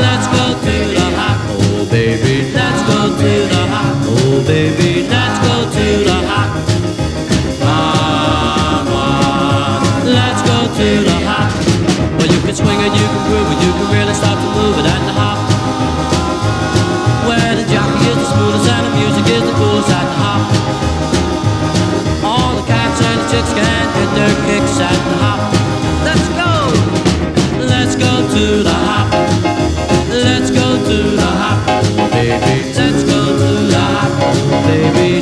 Let's 0.00 0.26
go 0.32 0.44
to 0.64 0.74
the 0.96 1.08
hop. 1.20 1.38
Oh 1.60 1.84
baby, 1.90 2.52
let's 2.52 2.82
go 2.88 3.12
to 3.20 3.32
the 3.52 3.62
hop. 3.68 3.96
Oh 4.04 4.40
baby, 4.46 5.08
let's 5.08 5.38
go 5.46 5.68
to 5.76 5.86
the 6.08 6.18
hop. 6.30 6.50
On, 7.68 8.96
let's 10.06 10.42
go 10.42 10.58
to 10.66 10.88
the 11.04 11.12
hop. 11.12 11.12
Well, 11.12 11.20
you 11.20 11.21
can 12.52 12.66
swing 12.66 12.80
it, 12.84 12.92
you 12.92 13.06
can 13.08 13.22
groove 13.28 13.48
it, 13.48 13.60
you 13.64 13.72
can 13.72 13.88
really 13.96 14.12
start 14.12 14.36
to 14.36 14.48
move 14.52 14.76
it 14.76 14.84
at 14.84 15.00
the 15.08 15.14
hop. 15.16 15.38
Where 17.24 17.54
the 17.56 17.64
jockey 17.64 18.04
is 18.12 18.16
the 18.20 18.28
smoothest 18.28 18.68
and 18.68 18.84
the 18.86 18.92
music 19.00 19.24
is 19.32 19.42
the 19.48 19.54
coolest 19.56 19.88
at 19.88 20.04
the 20.12 20.18
hop. 20.20 20.42
All 22.28 22.52
the 22.60 22.66
cats 22.68 23.00
and 23.08 23.20
the 23.20 23.26
chicks 23.32 23.52
can 23.56 23.84
get 23.96 24.10
their 24.18 24.34
kicks 24.44 24.76
at 24.84 25.00
the 25.08 25.16
hop. 25.24 25.40
Let's 26.04 26.28
go, 26.36 26.52
let's 27.72 27.96
go 27.96 28.12
to 28.20 28.44
the 28.68 28.76
hop. 28.84 29.08
Let's 30.12 30.50
go 30.50 30.76
to 30.76 30.98
the 31.22 31.30
hop, 31.40 31.58
baby. 32.12 32.68
Let's 32.76 33.02
go 33.04 33.20
to 33.32 33.50
the 33.72 33.84
hop, 33.96 34.12
baby. 34.68 35.21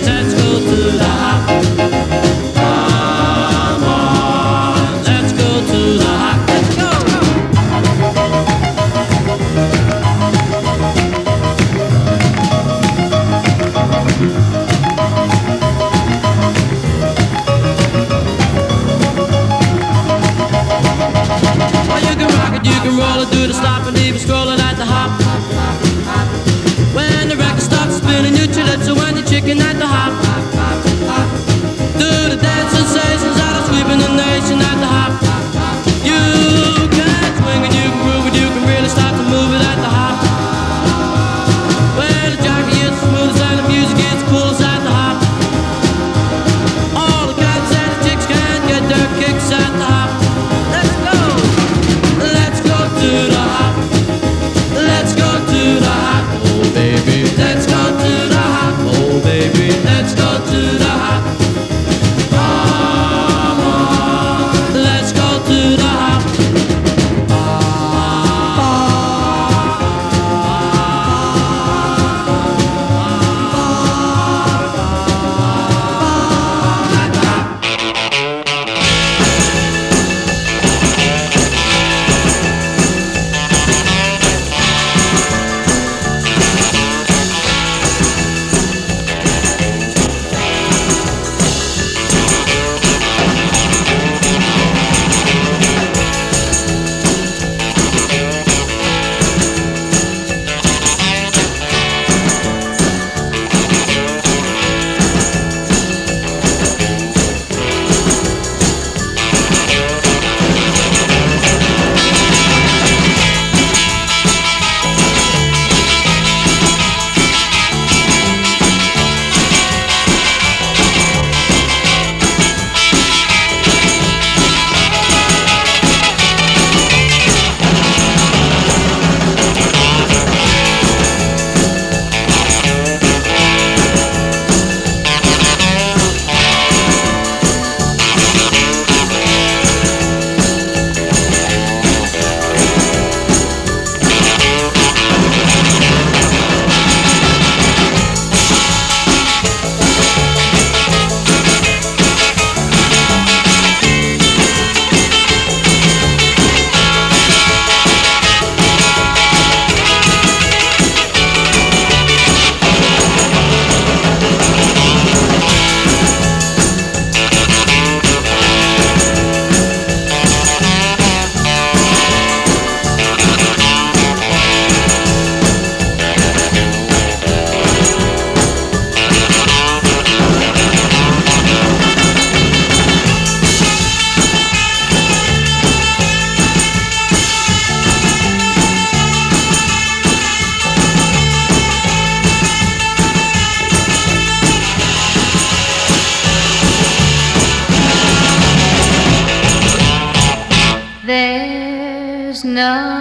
There's 202.54 202.99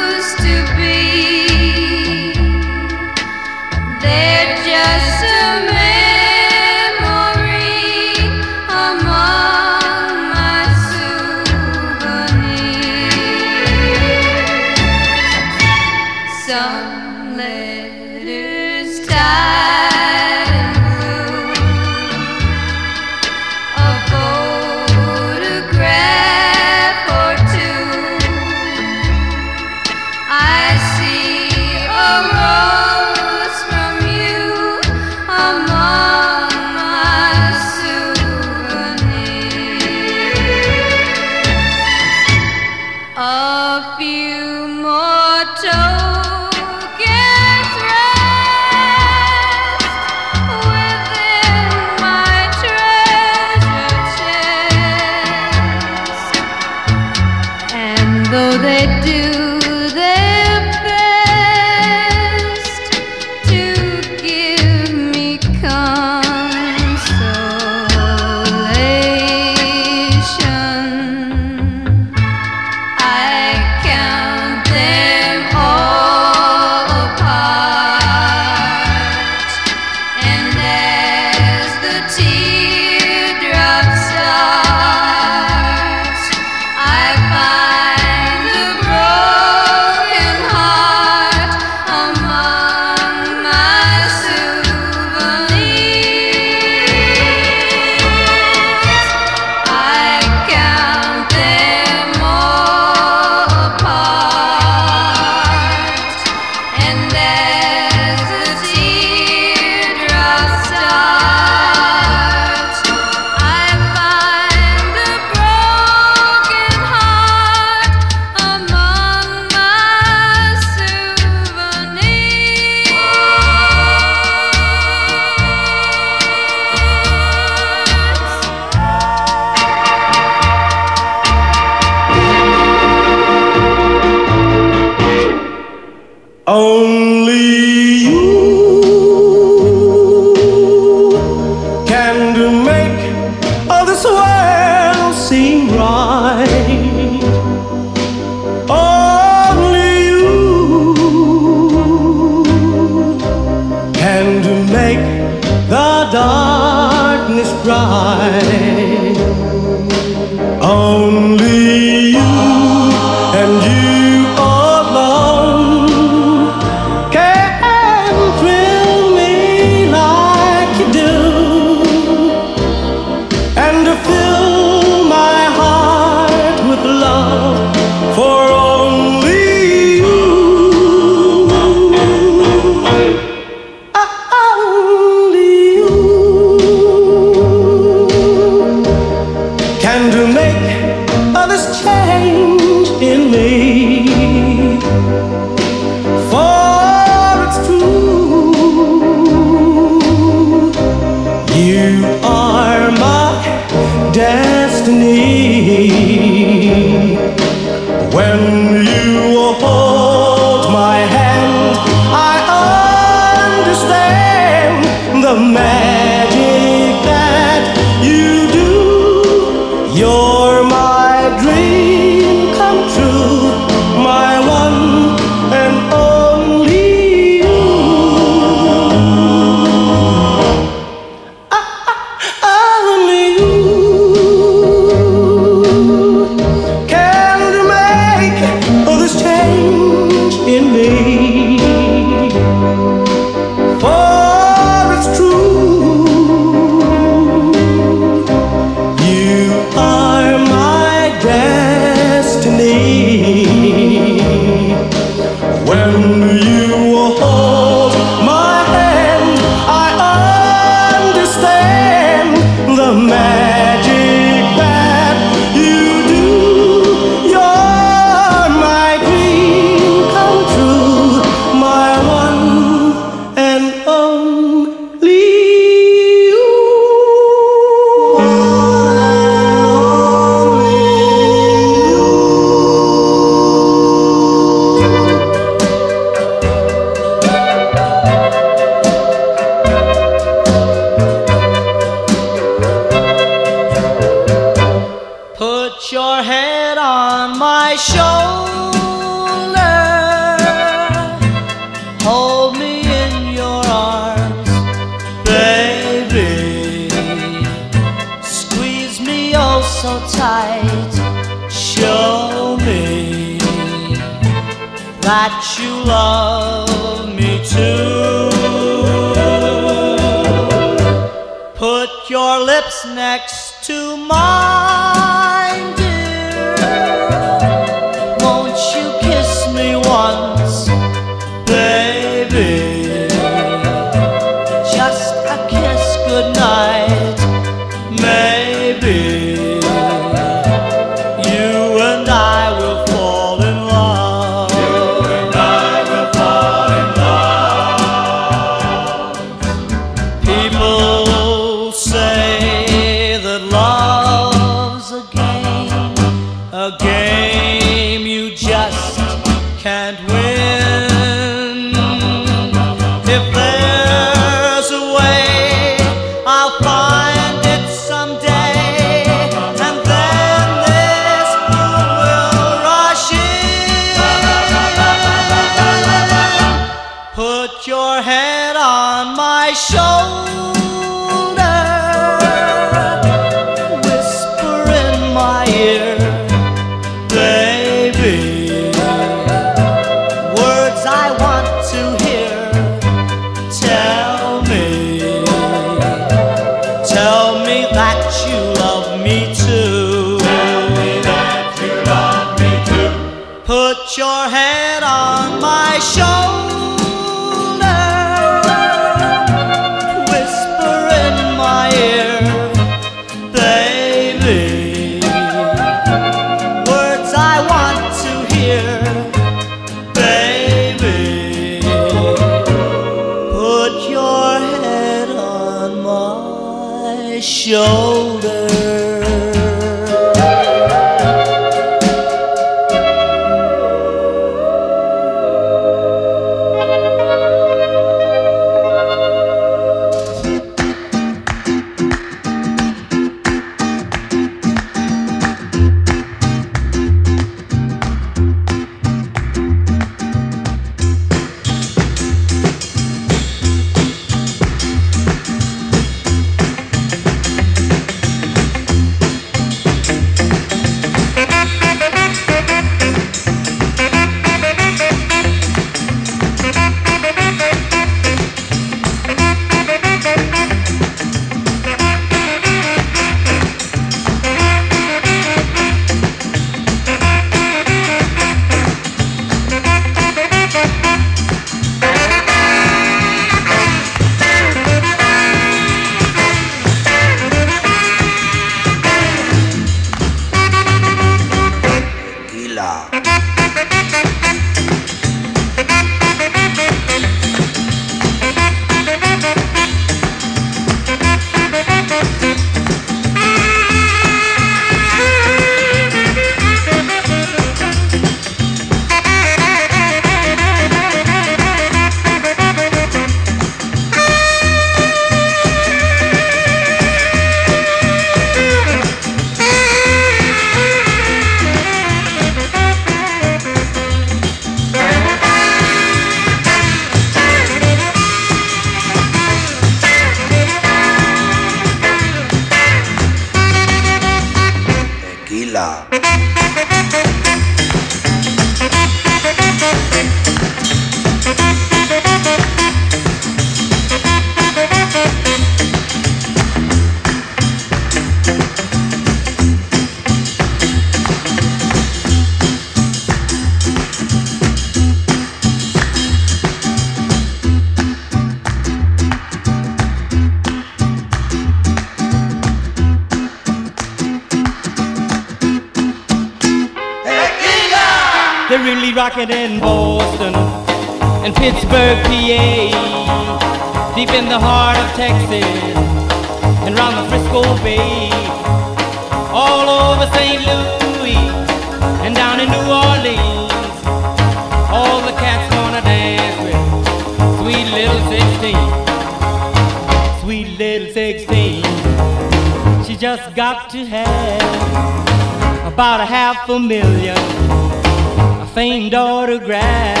a 597.08 597.14
million 597.14 598.48
famed 598.54 598.94
autographs. 598.94 600.00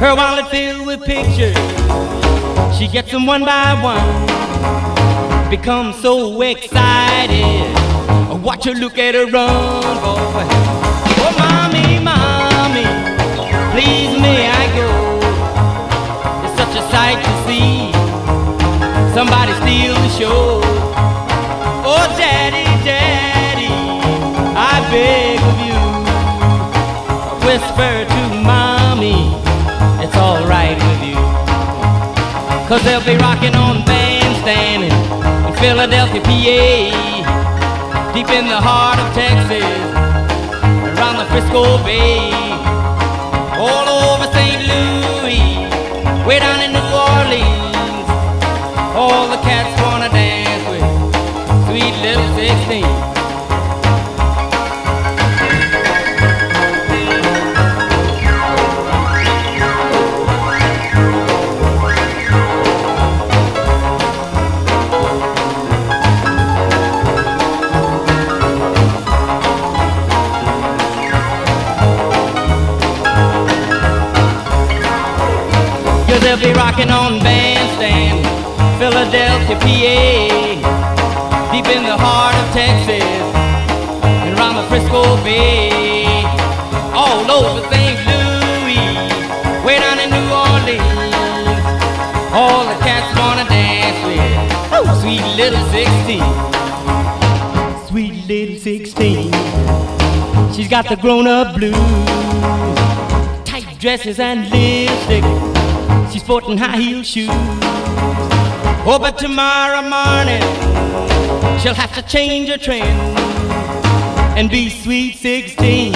Her 0.00 0.14
wallet 0.14 0.48
filled 0.48 0.86
with 0.86 1.04
pictures. 1.04 1.56
She 2.76 2.88
gets 2.88 3.10
them 3.10 3.26
one 3.26 3.44
by 3.44 3.74
one. 3.82 5.50
Becomes 5.50 5.96
so 6.00 6.40
excited. 6.42 7.76
I 8.30 8.34
watch 8.42 8.64
her 8.64 8.72
look 8.72 8.98
at 8.98 9.14
her 9.14 9.26
run, 9.26 9.96
boy. 10.00 10.46
Oh, 11.22 11.32
mommy, 11.38 11.98
mommy, 12.00 12.86
please 13.72 14.18
may 14.20 14.48
I 14.48 14.64
go? 14.80 14.90
It's 16.44 16.56
such 16.56 16.74
a 16.76 16.82
sight 16.90 17.22
to 17.24 17.32
see. 17.46 17.92
Somebody 19.14 19.52
steal 19.62 19.94
the 19.94 20.08
show. 20.08 20.60
Oh, 21.88 22.06
daddy, 22.18 22.64
daddy, 22.84 23.68
I 24.56 24.80
beg 24.90 25.35
to 27.76 28.42
mommy 28.42 29.36
it's 30.00 30.16
alright 30.16 30.78
with 30.78 31.02
you. 31.04 31.20
Cause 32.68 32.82
they'll 32.84 33.04
be 33.04 33.16
rocking 33.16 33.54
on 33.54 33.84
bandstand 33.84 34.84
in, 34.84 34.92
in 35.46 35.52
Philadelphia, 35.60 36.22
PA, 36.22 38.12
deep 38.14 38.30
in 38.30 38.48
the 38.48 38.60
heart 38.60 38.98
of 38.98 39.12
Texas, 39.12 39.62
around 40.96 41.18
the 41.18 41.26
Frisco 41.26 41.76
Bay, 41.84 42.32
all 43.60 43.86
over 44.08 44.24
St. 44.32 44.62
Louis, 44.72 45.68
way 46.26 46.38
down 46.38 46.60
in 46.64 46.72
New 46.72 46.88
Orleans. 46.96 48.08
All 48.96 49.28
the 49.28 49.40
cats 49.44 49.76
wanna 49.82 50.08
dance 50.08 50.64
with 50.70 51.68
sweet 51.68 51.94
little 52.00 52.34
16. 52.36 52.95
16. 95.76 96.22
Sweet 97.86 98.26
little 98.26 98.56
16. 98.56 99.30
She's 100.54 100.68
got 100.68 100.88
the 100.88 100.96
grown 100.98 101.26
up 101.26 101.54
blues. 101.54 101.76
Tight 103.44 103.76
dresses 103.78 104.18
and 104.18 104.48
lipstick. 104.48 105.22
She's 106.10 106.22
sporting 106.22 106.56
high 106.56 106.78
heel 106.78 107.02
shoes. 107.02 107.28
Oh, 108.88 108.96
but 108.98 109.18
tomorrow 109.18 109.82
morning 109.82 110.40
she'll 111.60 111.74
have 111.74 111.94
to 111.94 112.02
change 112.08 112.48
her 112.48 112.56
trend 112.56 112.98
and 114.38 114.48
be 114.48 114.70
sweet 114.70 115.16
16 115.16 115.94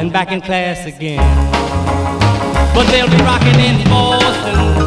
and 0.00 0.12
back 0.12 0.32
in 0.32 0.40
class 0.40 0.84
again. 0.84 1.22
But 2.74 2.90
they'll 2.90 3.08
be 3.08 3.22
rocking 3.22 3.60
in 3.60 3.84
Boston, 3.84 4.84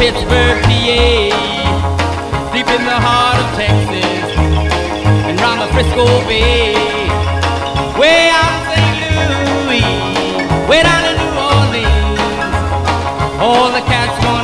Pittsburgh, 0.00 0.62
PA 0.64 1.55
in 2.76 2.84
the 2.84 3.00
heart 3.08 3.38
of 3.40 3.48
Texas 3.56 4.36
and 5.26 5.40
round 5.40 5.62
the 5.62 5.68
Frisco 5.72 6.04
Bay. 6.28 6.74
Way 7.98 8.28
out 8.28 8.52
in 8.52 8.66
St. 8.68 9.16
Louis, 9.32 10.68
way 10.68 10.82
down 10.82 11.04
in 11.08 11.16
New 11.22 11.34
Orleans, 11.52 12.20
all 13.40 13.72
the 13.72 13.80
cats 13.88 14.24
want. 14.26 14.35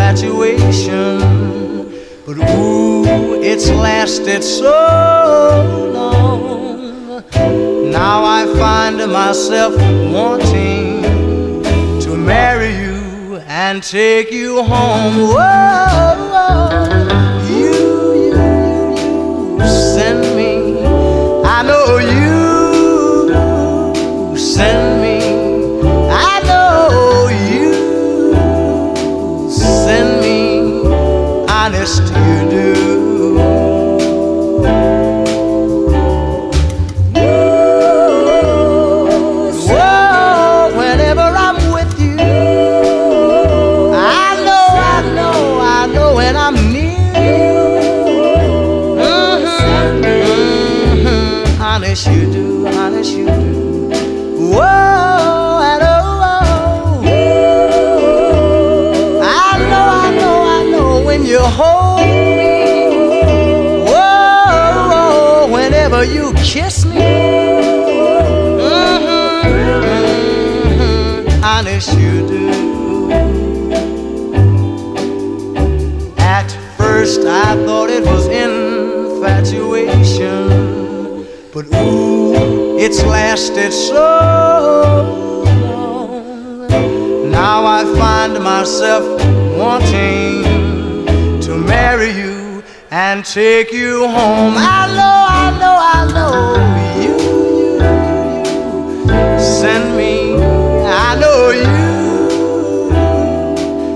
infatuation. 0.00 1.18
But 2.26 2.38
ooh, 2.38 3.04
it's 3.42 3.68
lasted 3.68 4.42
so 4.42 5.90
long. 5.92 7.22
Now 7.90 8.24
I 8.24 8.46
find 8.58 8.96
myself 9.12 9.74
wanting 10.10 11.02
to 12.00 12.16
marry 12.16 12.72
you 12.76 13.36
and 13.46 13.82
take 13.82 14.32
you 14.32 14.62
home. 14.62 15.28
Whoa, 15.34 16.86
you, 17.46 17.74
you, 18.24 18.38
you 19.58 19.68
send 19.68 20.22
me. 20.36 20.82
I 21.44 21.62
know 21.62 21.98
you 21.98 22.30
send 24.38 24.94
me. 24.94 24.99
It's 82.92 83.04
lasted 83.04 83.72
so 83.72 83.94
long. 85.62 86.68
Now 87.30 87.64
I 87.64 87.84
find 87.96 88.34
myself 88.42 89.04
wanting 89.56 90.42
to 91.40 91.56
marry 91.56 92.10
you 92.10 92.64
and 92.90 93.24
take 93.24 93.72
you 93.72 94.08
home. 94.08 94.54
I 94.56 94.88
know, 94.98 95.26
I 95.42 95.50
know, 95.60 95.76
I 95.96 96.00
know 96.16 96.34
you, 97.04 97.16
send 99.38 99.96
me. 99.96 100.34
I 100.84 101.14
know 101.20 101.50
you 101.62 101.78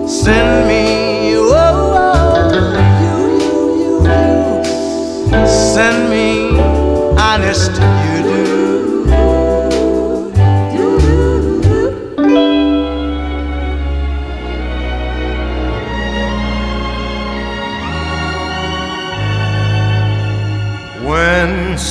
send 0.09 0.69
me. 0.69 0.84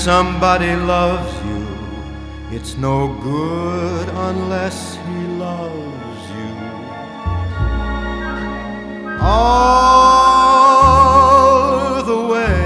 Somebody 0.03 0.75
loves 0.75 1.33
you, 1.45 1.65
it's 2.51 2.75
no 2.75 3.07
good 3.23 4.09
unless 4.09 4.95
he 4.95 5.27
loves 5.39 6.23
you. 6.37 6.55
All 9.21 9.93
the 12.03 12.21
way, 12.33 12.65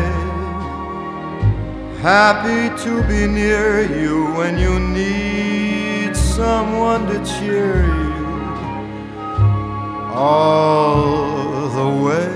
happy 2.01 2.69
to 2.83 3.03
be 3.03 3.27
near 3.27 3.81
you 3.83 4.33
when 4.33 4.57
you 4.57 4.79
need 4.79 6.17
someone 6.17 7.05
to 7.05 7.23
cheer 7.23 7.85
you. 7.85 8.15
All 10.11 11.69
the 11.69 11.89
way. 12.03 12.33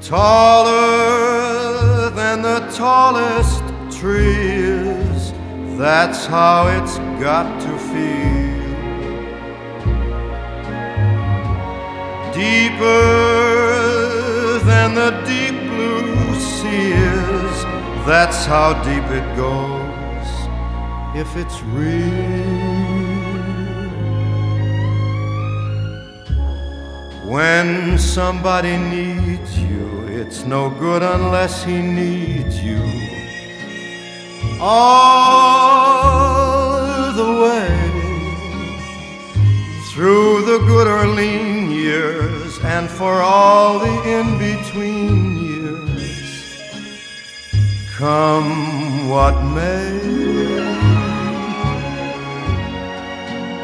Taller 0.00 1.23
than 2.34 2.42
the 2.42 2.66
tallest 2.74 3.62
tree 3.96 4.26
is, 4.26 5.32
that's 5.78 6.26
how 6.26 6.66
it's 6.66 6.98
got 7.22 7.46
to 7.60 7.78
feel. 7.90 8.54
Deeper 12.32 13.04
than 14.64 14.94
the 14.94 15.10
deep 15.24 15.56
blue 15.70 16.34
sea 16.40 16.92
is, 16.92 17.56
that's 18.04 18.44
how 18.46 18.72
deep 18.82 19.08
it 19.20 19.36
goes 19.36 20.28
if 21.14 21.36
it's 21.36 21.62
real. 21.62 22.64
When 27.30 27.96
somebody 27.96 28.76
needs 28.76 29.56
you, 29.56 29.73
it's 30.16 30.44
no 30.44 30.70
good 30.70 31.02
unless 31.02 31.64
he 31.64 31.82
needs 31.82 32.62
you. 32.62 32.80
All 34.60 35.92
the 37.12 37.32
way 37.42 37.68
through 39.92 40.44
the 40.44 40.58
good 40.66 40.86
or 40.86 41.08
lean 41.08 41.72
years 41.72 42.60
and 42.60 42.88
for 42.88 43.22
all 43.22 43.80
the 43.80 44.02
in 44.08 44.38
between 44.38 45.36
years. 45.36 46.62
Come 47.96 49.08
what 49.08 49.42
may. 49.42 49.98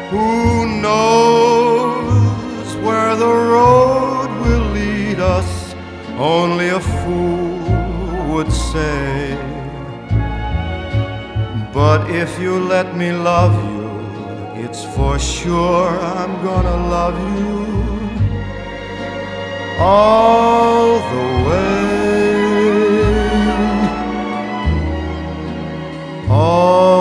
Who 0.09 0.81
knows 0.81 2.75
where 2.85 3.15
the 3.15 3.33
road 3.55 4.29
will 4.41 4.67
lead 4.71 5.19
us? 5.21 5.60
Only 6.17 6.69
a 6.69 6.79
fool 6.79 8.31
would 8.31 8.51
say. 8.51 9.37
But 11.73 12.09
if 12.11 12.39
you 12.39 12.59
let 12.59 12.95
me 12.95 13.11
love 13.11 13.55
you, 13.73 13.89
it's 14.63 14.83
for 14.95 15.17
sure 15.17 15.89
I'm 15.99 16.33
gonna 16.43 16.77
love 16.97 17.17
you 17.39 17.71
all 19.79 20.99
the 21.13 21.25
way. 21.47 21.71
All 26.29 27.00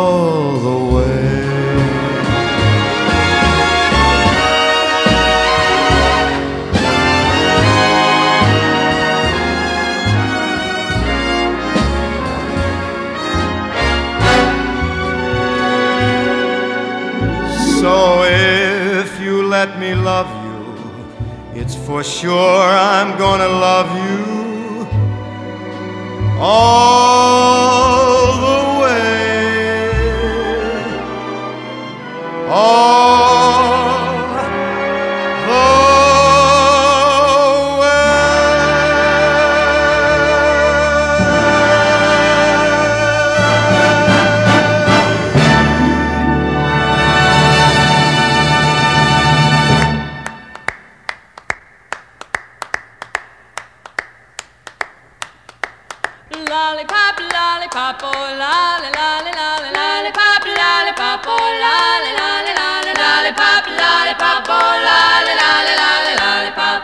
So 17.80 18.24
if 18.24 19.18
you 19.22 19.46
let 19.46 19.78
me 19.80 19.94
love 19.94 20.28
you, 20.44 20.74
it's 21.58 21.74
for 21.74 22.04
sure 22.04 22.68
I'm 22.68 23.16
gonna 23.16 23.48
love 23.48 23.90
you 24.04 24.86
all 26.38 27.56
the 28.46 28.80
way. 28.82 29.88
All 32.50 33.29
lollipop, 56.80 57.16
lollipop, 57.34 58.02
oh 58.02 58.24
la 58.40 58.80
la 58.80 58.88
la 58.96 59.08
la 59.36 59.48
la 59.60 59.70
lollipop, 59.76 60.44
lollipop, 60.58 61.26
oh 61.28 61.46
la 61.62 61.76
la 62.04 62.12
la 62.18 62.30
la 62.46 62.68
la 62.86 63.00
lollipop, 63.00 63.64
lollipop, 63.80 64.48
oh 64.48 64.72
la 64.86 64.98
la 65.26 65.34
la 65.40 65.50
la 65.66 65.88
la 66.06 66.20
lollipop. 66.20 66.80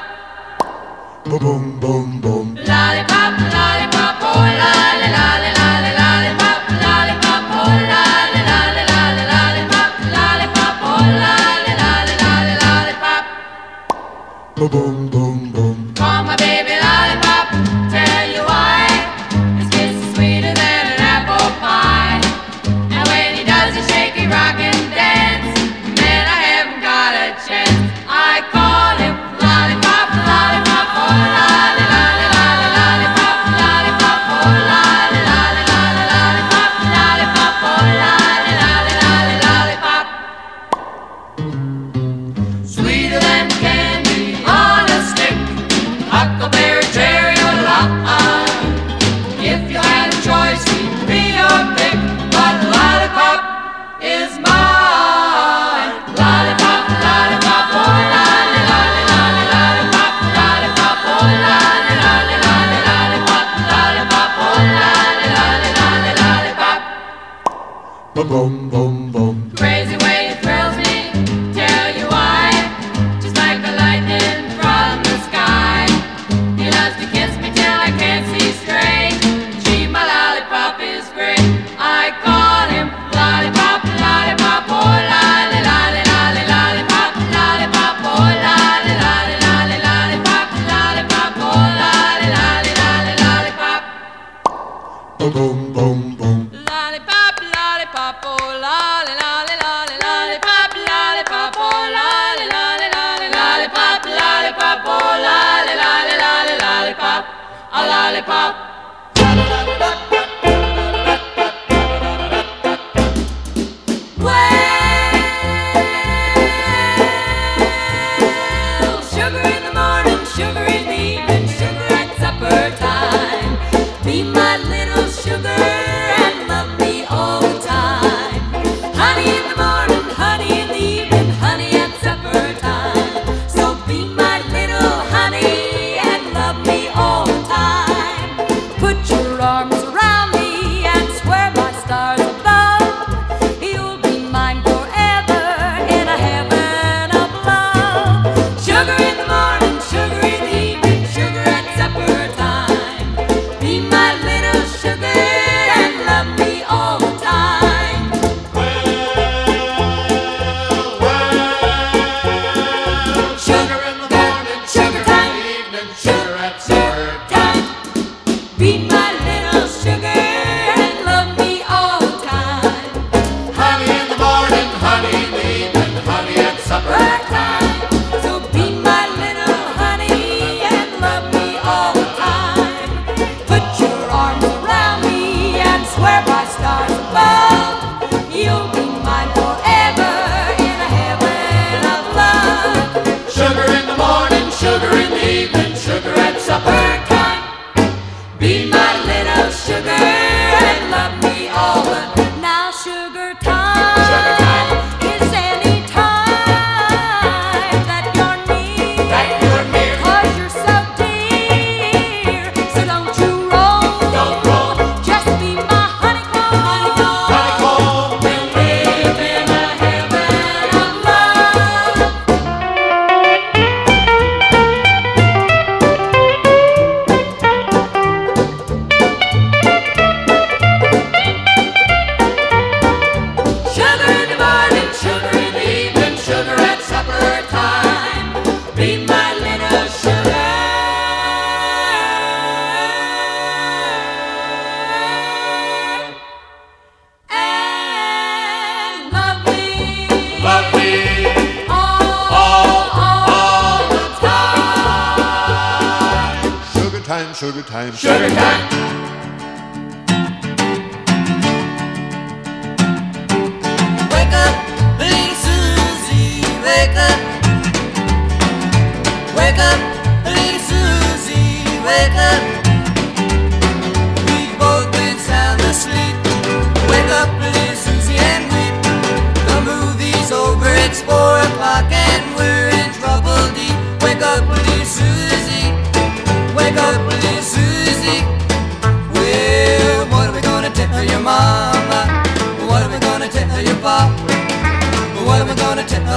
Boom 1.24 1.40
boom 1.40 1.62
boom 1.80 2.20
boom. 2.20 2.46
Lollipop, 2.70 3.32
lollipop, 3.54 4.16
oh 4.32 4.44
la 4.60 4.72
la 5.00 5.08
la 5.16 5.28
la 5.44 5.68
la 5.84 5.90
lollipop, 5.98 6.60
lollipop, 6.82 7.44
oh 7.60 7.72
la 7.90 8.02
la 8.34 8.40
la 8.48 8.60
la 8.88 9.00
la 9.16 9.28
lollipop, 9.32 9.90
lollipop, 10.14 10.76
oh 10.92 11.04
la 11.22 11.34
la 11.66 11.74
la 11.80 11.92
la 12.08 12.34
la 12.48 12.56
lollipop. 12.62 13.24
Boom 14.56 14.68
boom 14.70 14.96
boom. 15.10 15.25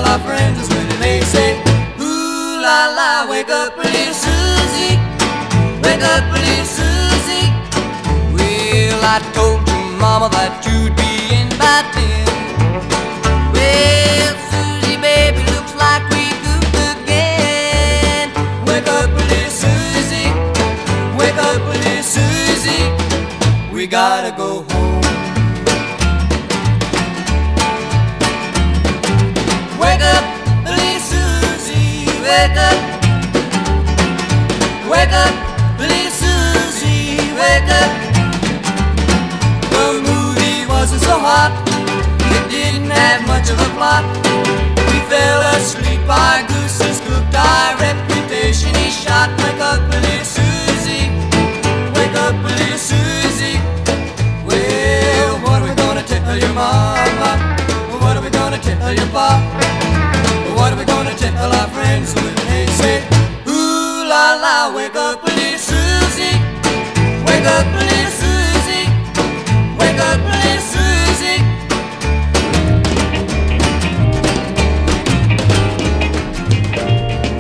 Our 0.10 0.20
friends 0.20 0.68
when 0.70 0.90
they 1.00 1.22
say, 1.22 1.54
Ooh 2.02 2.62
la 2.66 2.80
la, 2.98 3.30
wake 3.30 3.50
up, 3.50 3.78
little 3.78 4.14
Susie, 4.14 4.98
wake 5.86 6.02
up, 6.02 6.26
little 6.34 6.66
Susie. 6.66 7.50
Well, 8.34 9.02
I 9.06 9.22
told 9.38 9.62
your 9.70 9.86
mama 10.02 10.30
that 10.34 10.66
you'd 10.66 10.96
be 10.98 11.12
in 11.38 11.50
by 11.62 11.86
ten. 11.94 12.26
Well, 13.54 14.34
Susie, 14.50 14.98
baby, 14.98 15.42
looks 15.54 15.76
like 15.78 16.02
we 16.10 16.26
goofed 16.42 16.80
again. 16.96 18.34
Wake 18.66 18.90
up, 18.98 19.14
little 19.14 19.54
Susie, 19.64 20.30
wake 21.22 21.38
up, 21.38 21.62
little 21.70 22.02
Susie. 22.02 22.86
We 23.72 23.86
gotta 23.86 24.36
go 24.36 24.59
wake 32.40 32.58
up. 32.72 32.80
Wake 34.88 35.14
up, 35.26 35.34
little 35.78 36.12
Susie, 36.22 37.20
wake 37.36 37.70
up. 37.82 37.92
The 39.76 39.86
movie 40.08 40.64
wasn't 40.66 41.02
so 41.02 41.20
hot, 41.20 41.52
it 42.36 42.44
didn't 42.50 42.92
have 42.92 43.28
much 43.28 43.50
of 43.52 43.60
a 43.60 43.70
plot. 43.76 44.06
We 44.88 44.98
fell 45.12 45.42
asleep, 45.56 46.00
our 46.08 46.40
goose 46.48 46.80
is 46.90 47.00
cooked, 47.06 47.36
our 47.36 47.76
reputation 47.88 48.72
is 48.88 48.96
shot. 48.96 49.30
Wake 49.44 49.60
up, 49.60 49.82
little 49.92 50.24
Susie, 50.24 51.12
wake 51.96 52.16
up, 52.26 52.36
little 52.48 52.80
Susie. 52.80 53.60
Well, 54.48 55.32
what 55.44 55.62
are 55.62 55.68
we 55.68 55.76
gonna 55.76 56.04
tell 56.04 56.38
your 56.38 56.54
mama? 56.54 57.32
What 58.02 58.16
are 58.16 58.24
we 58.24 58.30
gonna 58.30 58.60
tell 58.60 58.94
your 58.94 59.10
pop? 59.12 59.44
What 60.56 60.72
are 60.74 60.80
we 60.80 60.86
gonna 60.86 61.16
tell 61.16 61.52
our 61.52 61.68
friends 61.76 62.14
la 64.10 64.34
la, 64.34 64.76
wake 64.76 64.96
up, 64.96 65.24
little 65.24 65.60
Susie, 65.60 66.38
wake 67.28 67.46
up, 67.56 67.68
little 67.78 68.12
Susie, 68.22 68.88
wake 69.80 70.02
up, 70.10 70.20
little 70.34 70.62
Susie. 70.74 71.40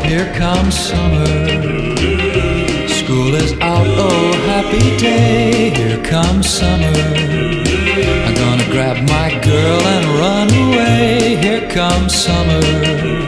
Here 0.07 0.31
comes 0.35 0.75
summer. 0.77 1.25
School 2.99 3.33
is 3.33 3.53
out, 3.61 3.87
oh 4.05 4.31
happy 4.51 4.97
day. 4.97 5.71
Here 5.71 6.03
comes 6.03 6.47
summer. 6.47 6.97
I'm 8.25 8.35
gonna 8.35 8.69
grab 8.69 8.97
my 9.17 9.29
girl 9.43 9.81
and 9.95 10.05
run 10.21 10.47
away. 10.65 11.37
Here 11.41 11.67
comes 11.69 12.13
summer. 12.13 13.18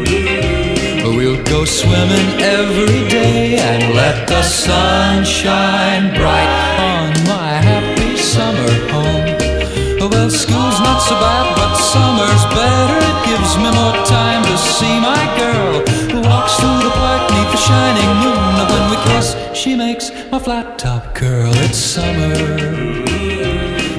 Swimming 1.63 2.41
every 2.41 3.07
day 3.07 3.55
and 3.57 3.93
let 3.93 4.27
the 4.27 4.41
sun 4.41 5.23
shine 5.23 6.13
bright 6.15 6.49
on 6.79 7.09
my 7.25 7.53
happy 7.61 8.17
summer 8.17 8.71
home. 8.89 10.09
Well, 10.09 10.29
school's 10.29 10.79
not 10.79 10.99
so 10.99 11.15
bad, 11.15 11.55
but 11.55 11.75
summer's 11.75 12.45
better. 12.57 12.97
It 13.11 13.25
gives 13.29 13.57
me 13.57 13.69
more 13.77 14.05
time 14.05 14.43
to 14.43 14.57
see 14.57 14.99
my 14.99 15.23
girl 15.37 15.81
who 16.11 16.27
walks 16.27 16.55
through 16.59 16.81
the 16.81 16.91
park 16.97 17.29
neath 17.31 17.51
the 17.51 17.57
shining 17.57 18.11
moon. 18.23 18.53
And 18.61 18.69
When 18.73 18.89
we 18.89 18.97
kiss, 19.13 19.35
she 19.53 19.75
makes 19.75 20.11
my 20.31 20.39
flat 20.39 20.79
top 20.79 21.13
curl, 21.13 21.53
it's 21.57 21.77
summer. 21.77 22.33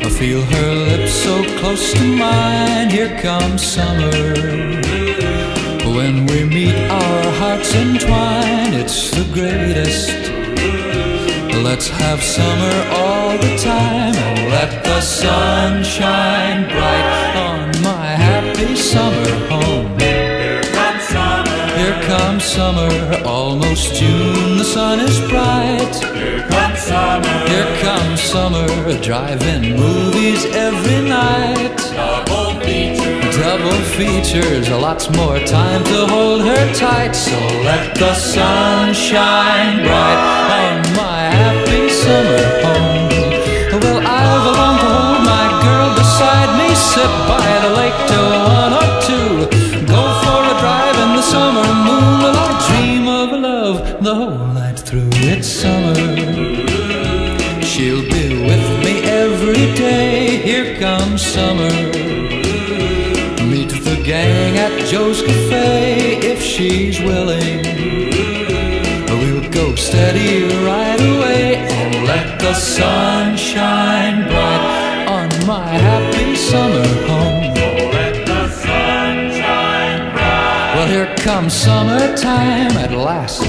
I 0.04 0.10
feel 0.10 0.42
her 0.42 0.74
lips 0.74 1.12
so 1.12 1.44
close 1.58 1.92
to 1.94 2.04
mine, 2.04 2.90
here 2.90 3.16
comes 3.20 3.62
summer. 3.64 4.81
When 5.96 6.24
we 6.26 6.44
meet, 6.44 6.74
our 6.90 7.22
hearts 7.32 7.74
entwine, 7.74 8.72
it's 8.72 9.10
the 9.10 9.24
greatest. 9.34 10.08
Let's 11.62 11.88
have 11.88 12.22
summer 12.22 12.76
all 12.92 13.36
the 13.36 13.56
time 13.58 14.14
and 14.14 14.50
let 14.50 14.82
the 14.84 15.00
sun 15.02 15.84
shine 15.84 16.64
bright 16.68 17.36
on 17.36 17.82
my 17.82 18.06
happy 18.06 18.74
summer 18.74 19.32
home. 19.52 19.98
Here 19.98 20.62
comes 20.72 21.04
summer. 21.04 21.66
Here 21.76 22.02
comes 22.08 22.44
summer, 22.44 23.26
almost 23.26 23.94
June, 23.94 24.56
the 24.56 24.64
sun 24.64 24.98
is 24.98 25.20
bright. 25.28 25.94
Here 26.16 26.48
comes 26.48 26.78
summer. 26.80 27.48
Here 27.52 27.76
comes 27.82 28.20
summer, 28.22 28.66
drive-in 29.02 29.76
movies 29.76 30.46
every 30.46 31.06
night. 31.06 32.41
Double 33.36 33.80
features. 33.96 34.68
Lots 34.68 35.08
more 35.16 35.38
time 35.40 35.82
to 35.84 36.06
hold 36.06 36.42
her 36.42 36.74
tight. 36.74 37.12
So 37.12 37.36
let 37.64 37.94
the 37.94 38.14
sun 38.14 38.92
shine 38.94 39.84
bright 39.84 40.41
she's 66.62 67.00
willing. 67.00 67.62
We'll 69.20 69.50
go 69.50 69.74
steady 69.74 70.44
right 70.70 71.00
away 71.12 71.56
and 71.56 72.06
let 72.06 72.40
the 72.40 72.54
sun 72.54 73.36
shine 73.36 74.18
bright 74.28 75.06
on 75.18 75.28
my 75.46 75.70
happy 75.88 76.36
summer 76.36 76.88
home. 77.10 77.54
Let 77.98 78.26
the 78.26 78.48
sun 78.64 79.14
shine 79.40 80.04
bright. 80.14 80.74
Well, 80.74 80.88
here 80.94 81.12
comes 81.16 81.52
summertime 81.52 82.74
at 82.84 82.92
last. 82.92 83.42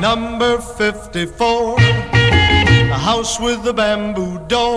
Number 0.00 0.58
54, 0.58 1.76
a 1.78 2.98
house 3.10 3.38
with 3.40 3.66
a 3.66 3.72
bamboo 3.72 4.38
door, 4.48 4.76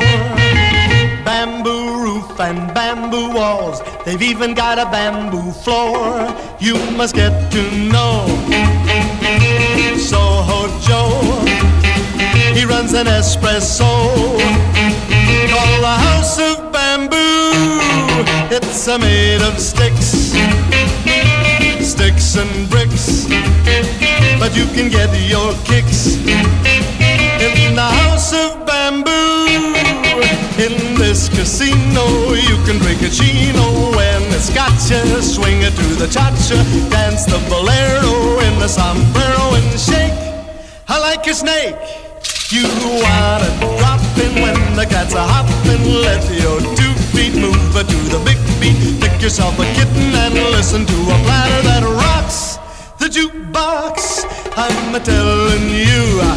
bamboo 1.28 1.86
roof 2.04 2.40
and 2.40 2.74
bamboo 2.74 3.30
walls. 3.34 3.82
They've 4.07 4.21
even 4.21 4.53
got 4.53 4.79
a 4.79 4.85
bamboo 4.85 5.51
floor. 5.51 6.34
You 6.61 6.75
must 6.95 7.13
get 7.13 7.51
to 7.51 7.61
know 7.91 8.25
Soho 9.97 10.69
Joe. 10.79 11.19
He 12.55 12.63
runs 12.63 12.93
an 12.93 13.07
espresso 13.07 13.91
called 15.51 15.84
the 15.84 15.97
House 16.07 16.39
of 16.39 16.71
Bamboo. 16.71 17.51
It's 18.49 18.88
a 18.88 18.97
made 18.97 19.41
of 19.41 19.59
sticks, 19.59 20.31
sticks 21.85 22.38
and 22.38 22.69
bricks 22.69 23.27
but 24.39 24.55
you 24.55 24.65
can 24.67 24.88
get 24.88 25.09
your 25.27 25.51
kicks 25.65 26.15
in 26.15 27.75
the 27.75 27.81
house 27.81 28.34
of. 28.34 28.47
In 30.57 30.95
this 30.95 31.29
casino, 31.29 32.34
you 32.34 32.57
can 32.65 32.79
drink 32.79 33.03
a 33.03 33.09
chino 33.09 33.93
when 33.95 34.21
it's 34.34 34.49
got 34.49 34.73
you. 34.89 35.21
Swing 35.21 35.61
it 35.61 35.75
to 35.75 35.88
the 36.01 36.07
cha-cha, 36.07 36.57
dance 36.89 37.25
the 37.25 37.38
bolero 37.47 38.39
in 38.41 38.57
the 38.57 38.67
sombrero 38.67 39.53
and 39.53 39.79
shake. 39.79 40.17
I 40.88 40.97
like 40.99 41.27
your 41.27 41.35
snake. 41.35 41.77
You 42.49 42.65
wanna 43.03 43.51
drop 43.77 44.01
in 44.17 44.41
when 44.41 44.57
the 44.75 44.88
cats 44.89 45.13
are 45.13 45.27
hopping. 45.29 45.84
Let 46.01 46.25
your 46.34 46.59
two 46.75 46.93
feet 47.13 47.35
move 47.35 47.73
to 47.77 47.99
the 48.09 48.19
big 48.25 48.39
beat. 48.59 48.99
Pick 48.99 49.21
yourself 49.21 49.59
a 49.59 49.65
kitten 49.75 50.15
and 50.15 50.34
listen 50.57 50.88
to 50.88 50.97
a 51.13 51.17
platter 51.21 51.61
that 51.69 51.84
rocks 51.84 52.57
the 52.97 53.05
jukebox. 53.05 54.25
I'm 54.57 54.95
a 54.95 54.99
telling 54.99 55.69
you, 55.69 56.19
uh, 56.23 56.34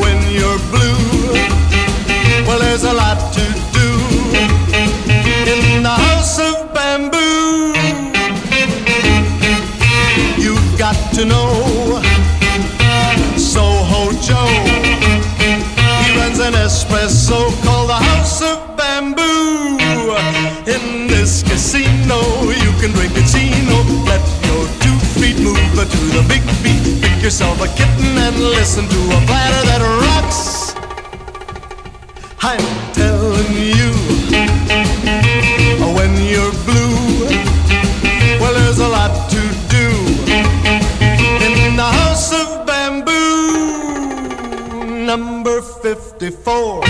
when 0.00 0.18
you're 0.32 0.58
blue, 0.72 1.17
well, 2.48 2.58
there's 2.60 2.84
a 2.84 2.92
lot 2.94 3.18
to 3.34 3.44
do 3.76 3.88
in 5.52 5.82
the 5.82 5.96
house 6.06 6.38
of 6.40 6.72
bamboo. 6.72 7.74
You've 10.42 10.78
got 10.78 10.96
to 11.12 11.26
know 11.26 12.00
Soho 13.36 14.12
Joe. 14.24 14.48
He 16.00 16.08
runs 16.16 16.38
an 16.40 16.54
espresso 16.54 17.52
called 17.64 17.90
the 17.90 18.00
House 18.10 18.40
of 18.40 18.76
Bamboo. 18.78 19.76
In 20.74 21.06
this 21.06 21.42
casino, 21.42 22.18
you 22.64 22.72
can 22.80 22.92
drink 22.96 23.12
a 23.12 23.24
chino. 23.28 23.76
Let 24.08 24.24
your 24.48 24.64
two 24.80 24.98
feet 25.20 25.38
move 25.38 25.58
to 25.76 26.00
the 26.16 26.24
big 26.26 26.44
beat. 26.62 27.02
Pick 27.02 27.22
yourself 27.22 27.60
a 27.60 27.68
kitten 27.76 28.16
and 28.16 28.36
listen 28.40 28.88
to 28.88 29.00
a 29.16 29.20
platter 29.26 29.66
that 29.68 29.82
rocks. 30.06 30.57
I'm 32.50 32.64
telling 32.94 33.52
you, 33.76 33.92
when 35.96 36.12
you're 36.32 36.56
blue, 36.64 36.96
well, 38.40 38.54
there's 38.54 38.78
a 38.78 38.88
lot 38.88 39.12
to 39.34 39.42
do 39.76 39.86
in 41.44 41.76
the 41.76 41.90
house 42.00 42.32
of 42.32 42.66
bamboo. 42.66 43.12
Number 45.04 45.60
54, 45.60 46.80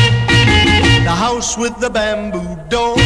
the 1.08 1.16
house 1.26 1.58
with 1.58 1.76
the 1.80 1.90
bamboo 1.90 2.56
door, 2.68 2.96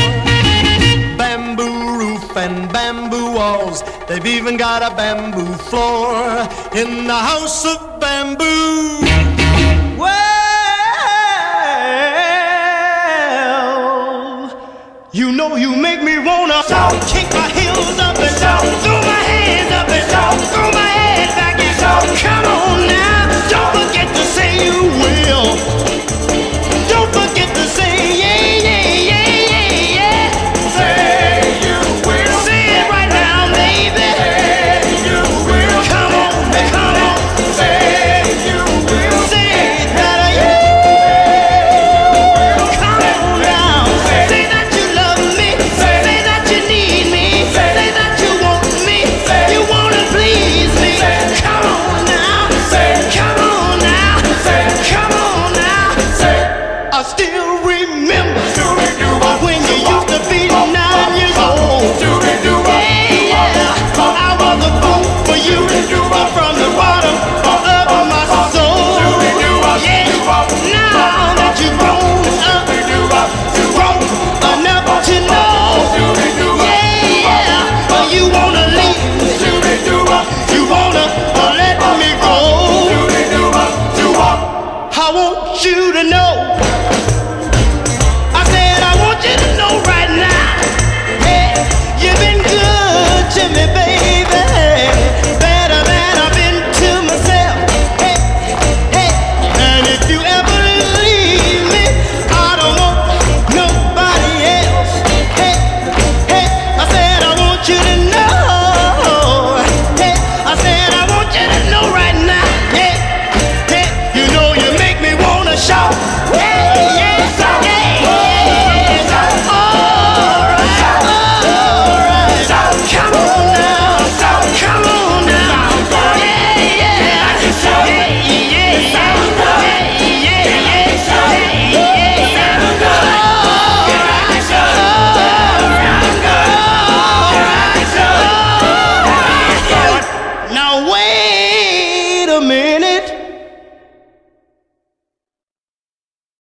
bamboo 1.17 1.97
roof 1.99 2.37
and 2.37 2.71
bamboo 2.71 3.33
walls. 3.33 3.83
They've 4.09 4.27
even 4.27 4.59
got 4.59 4.83
a 4.83 4.95
bamboo 4.95 5.55
floor 5.71 6.47
in 6.75 7.07
the 7.07 7.21
house 7.31 7.65
of 7.65 7.99
bamboo. 7.99 9.01
Well, 9.99 10.32
you 15.13 15.31
know 15.31 15.57
you 15.57 15.77
make 15.77 16.03
me 16.03 16.19
wanna 16.19 16.63
shout, 16.67 16.93
kick 17.07 17.31
my 17.35 17.49
heels 17.51 17.99
up 17.99 18.19
and 18.19 18.41
down. 18.41 19.02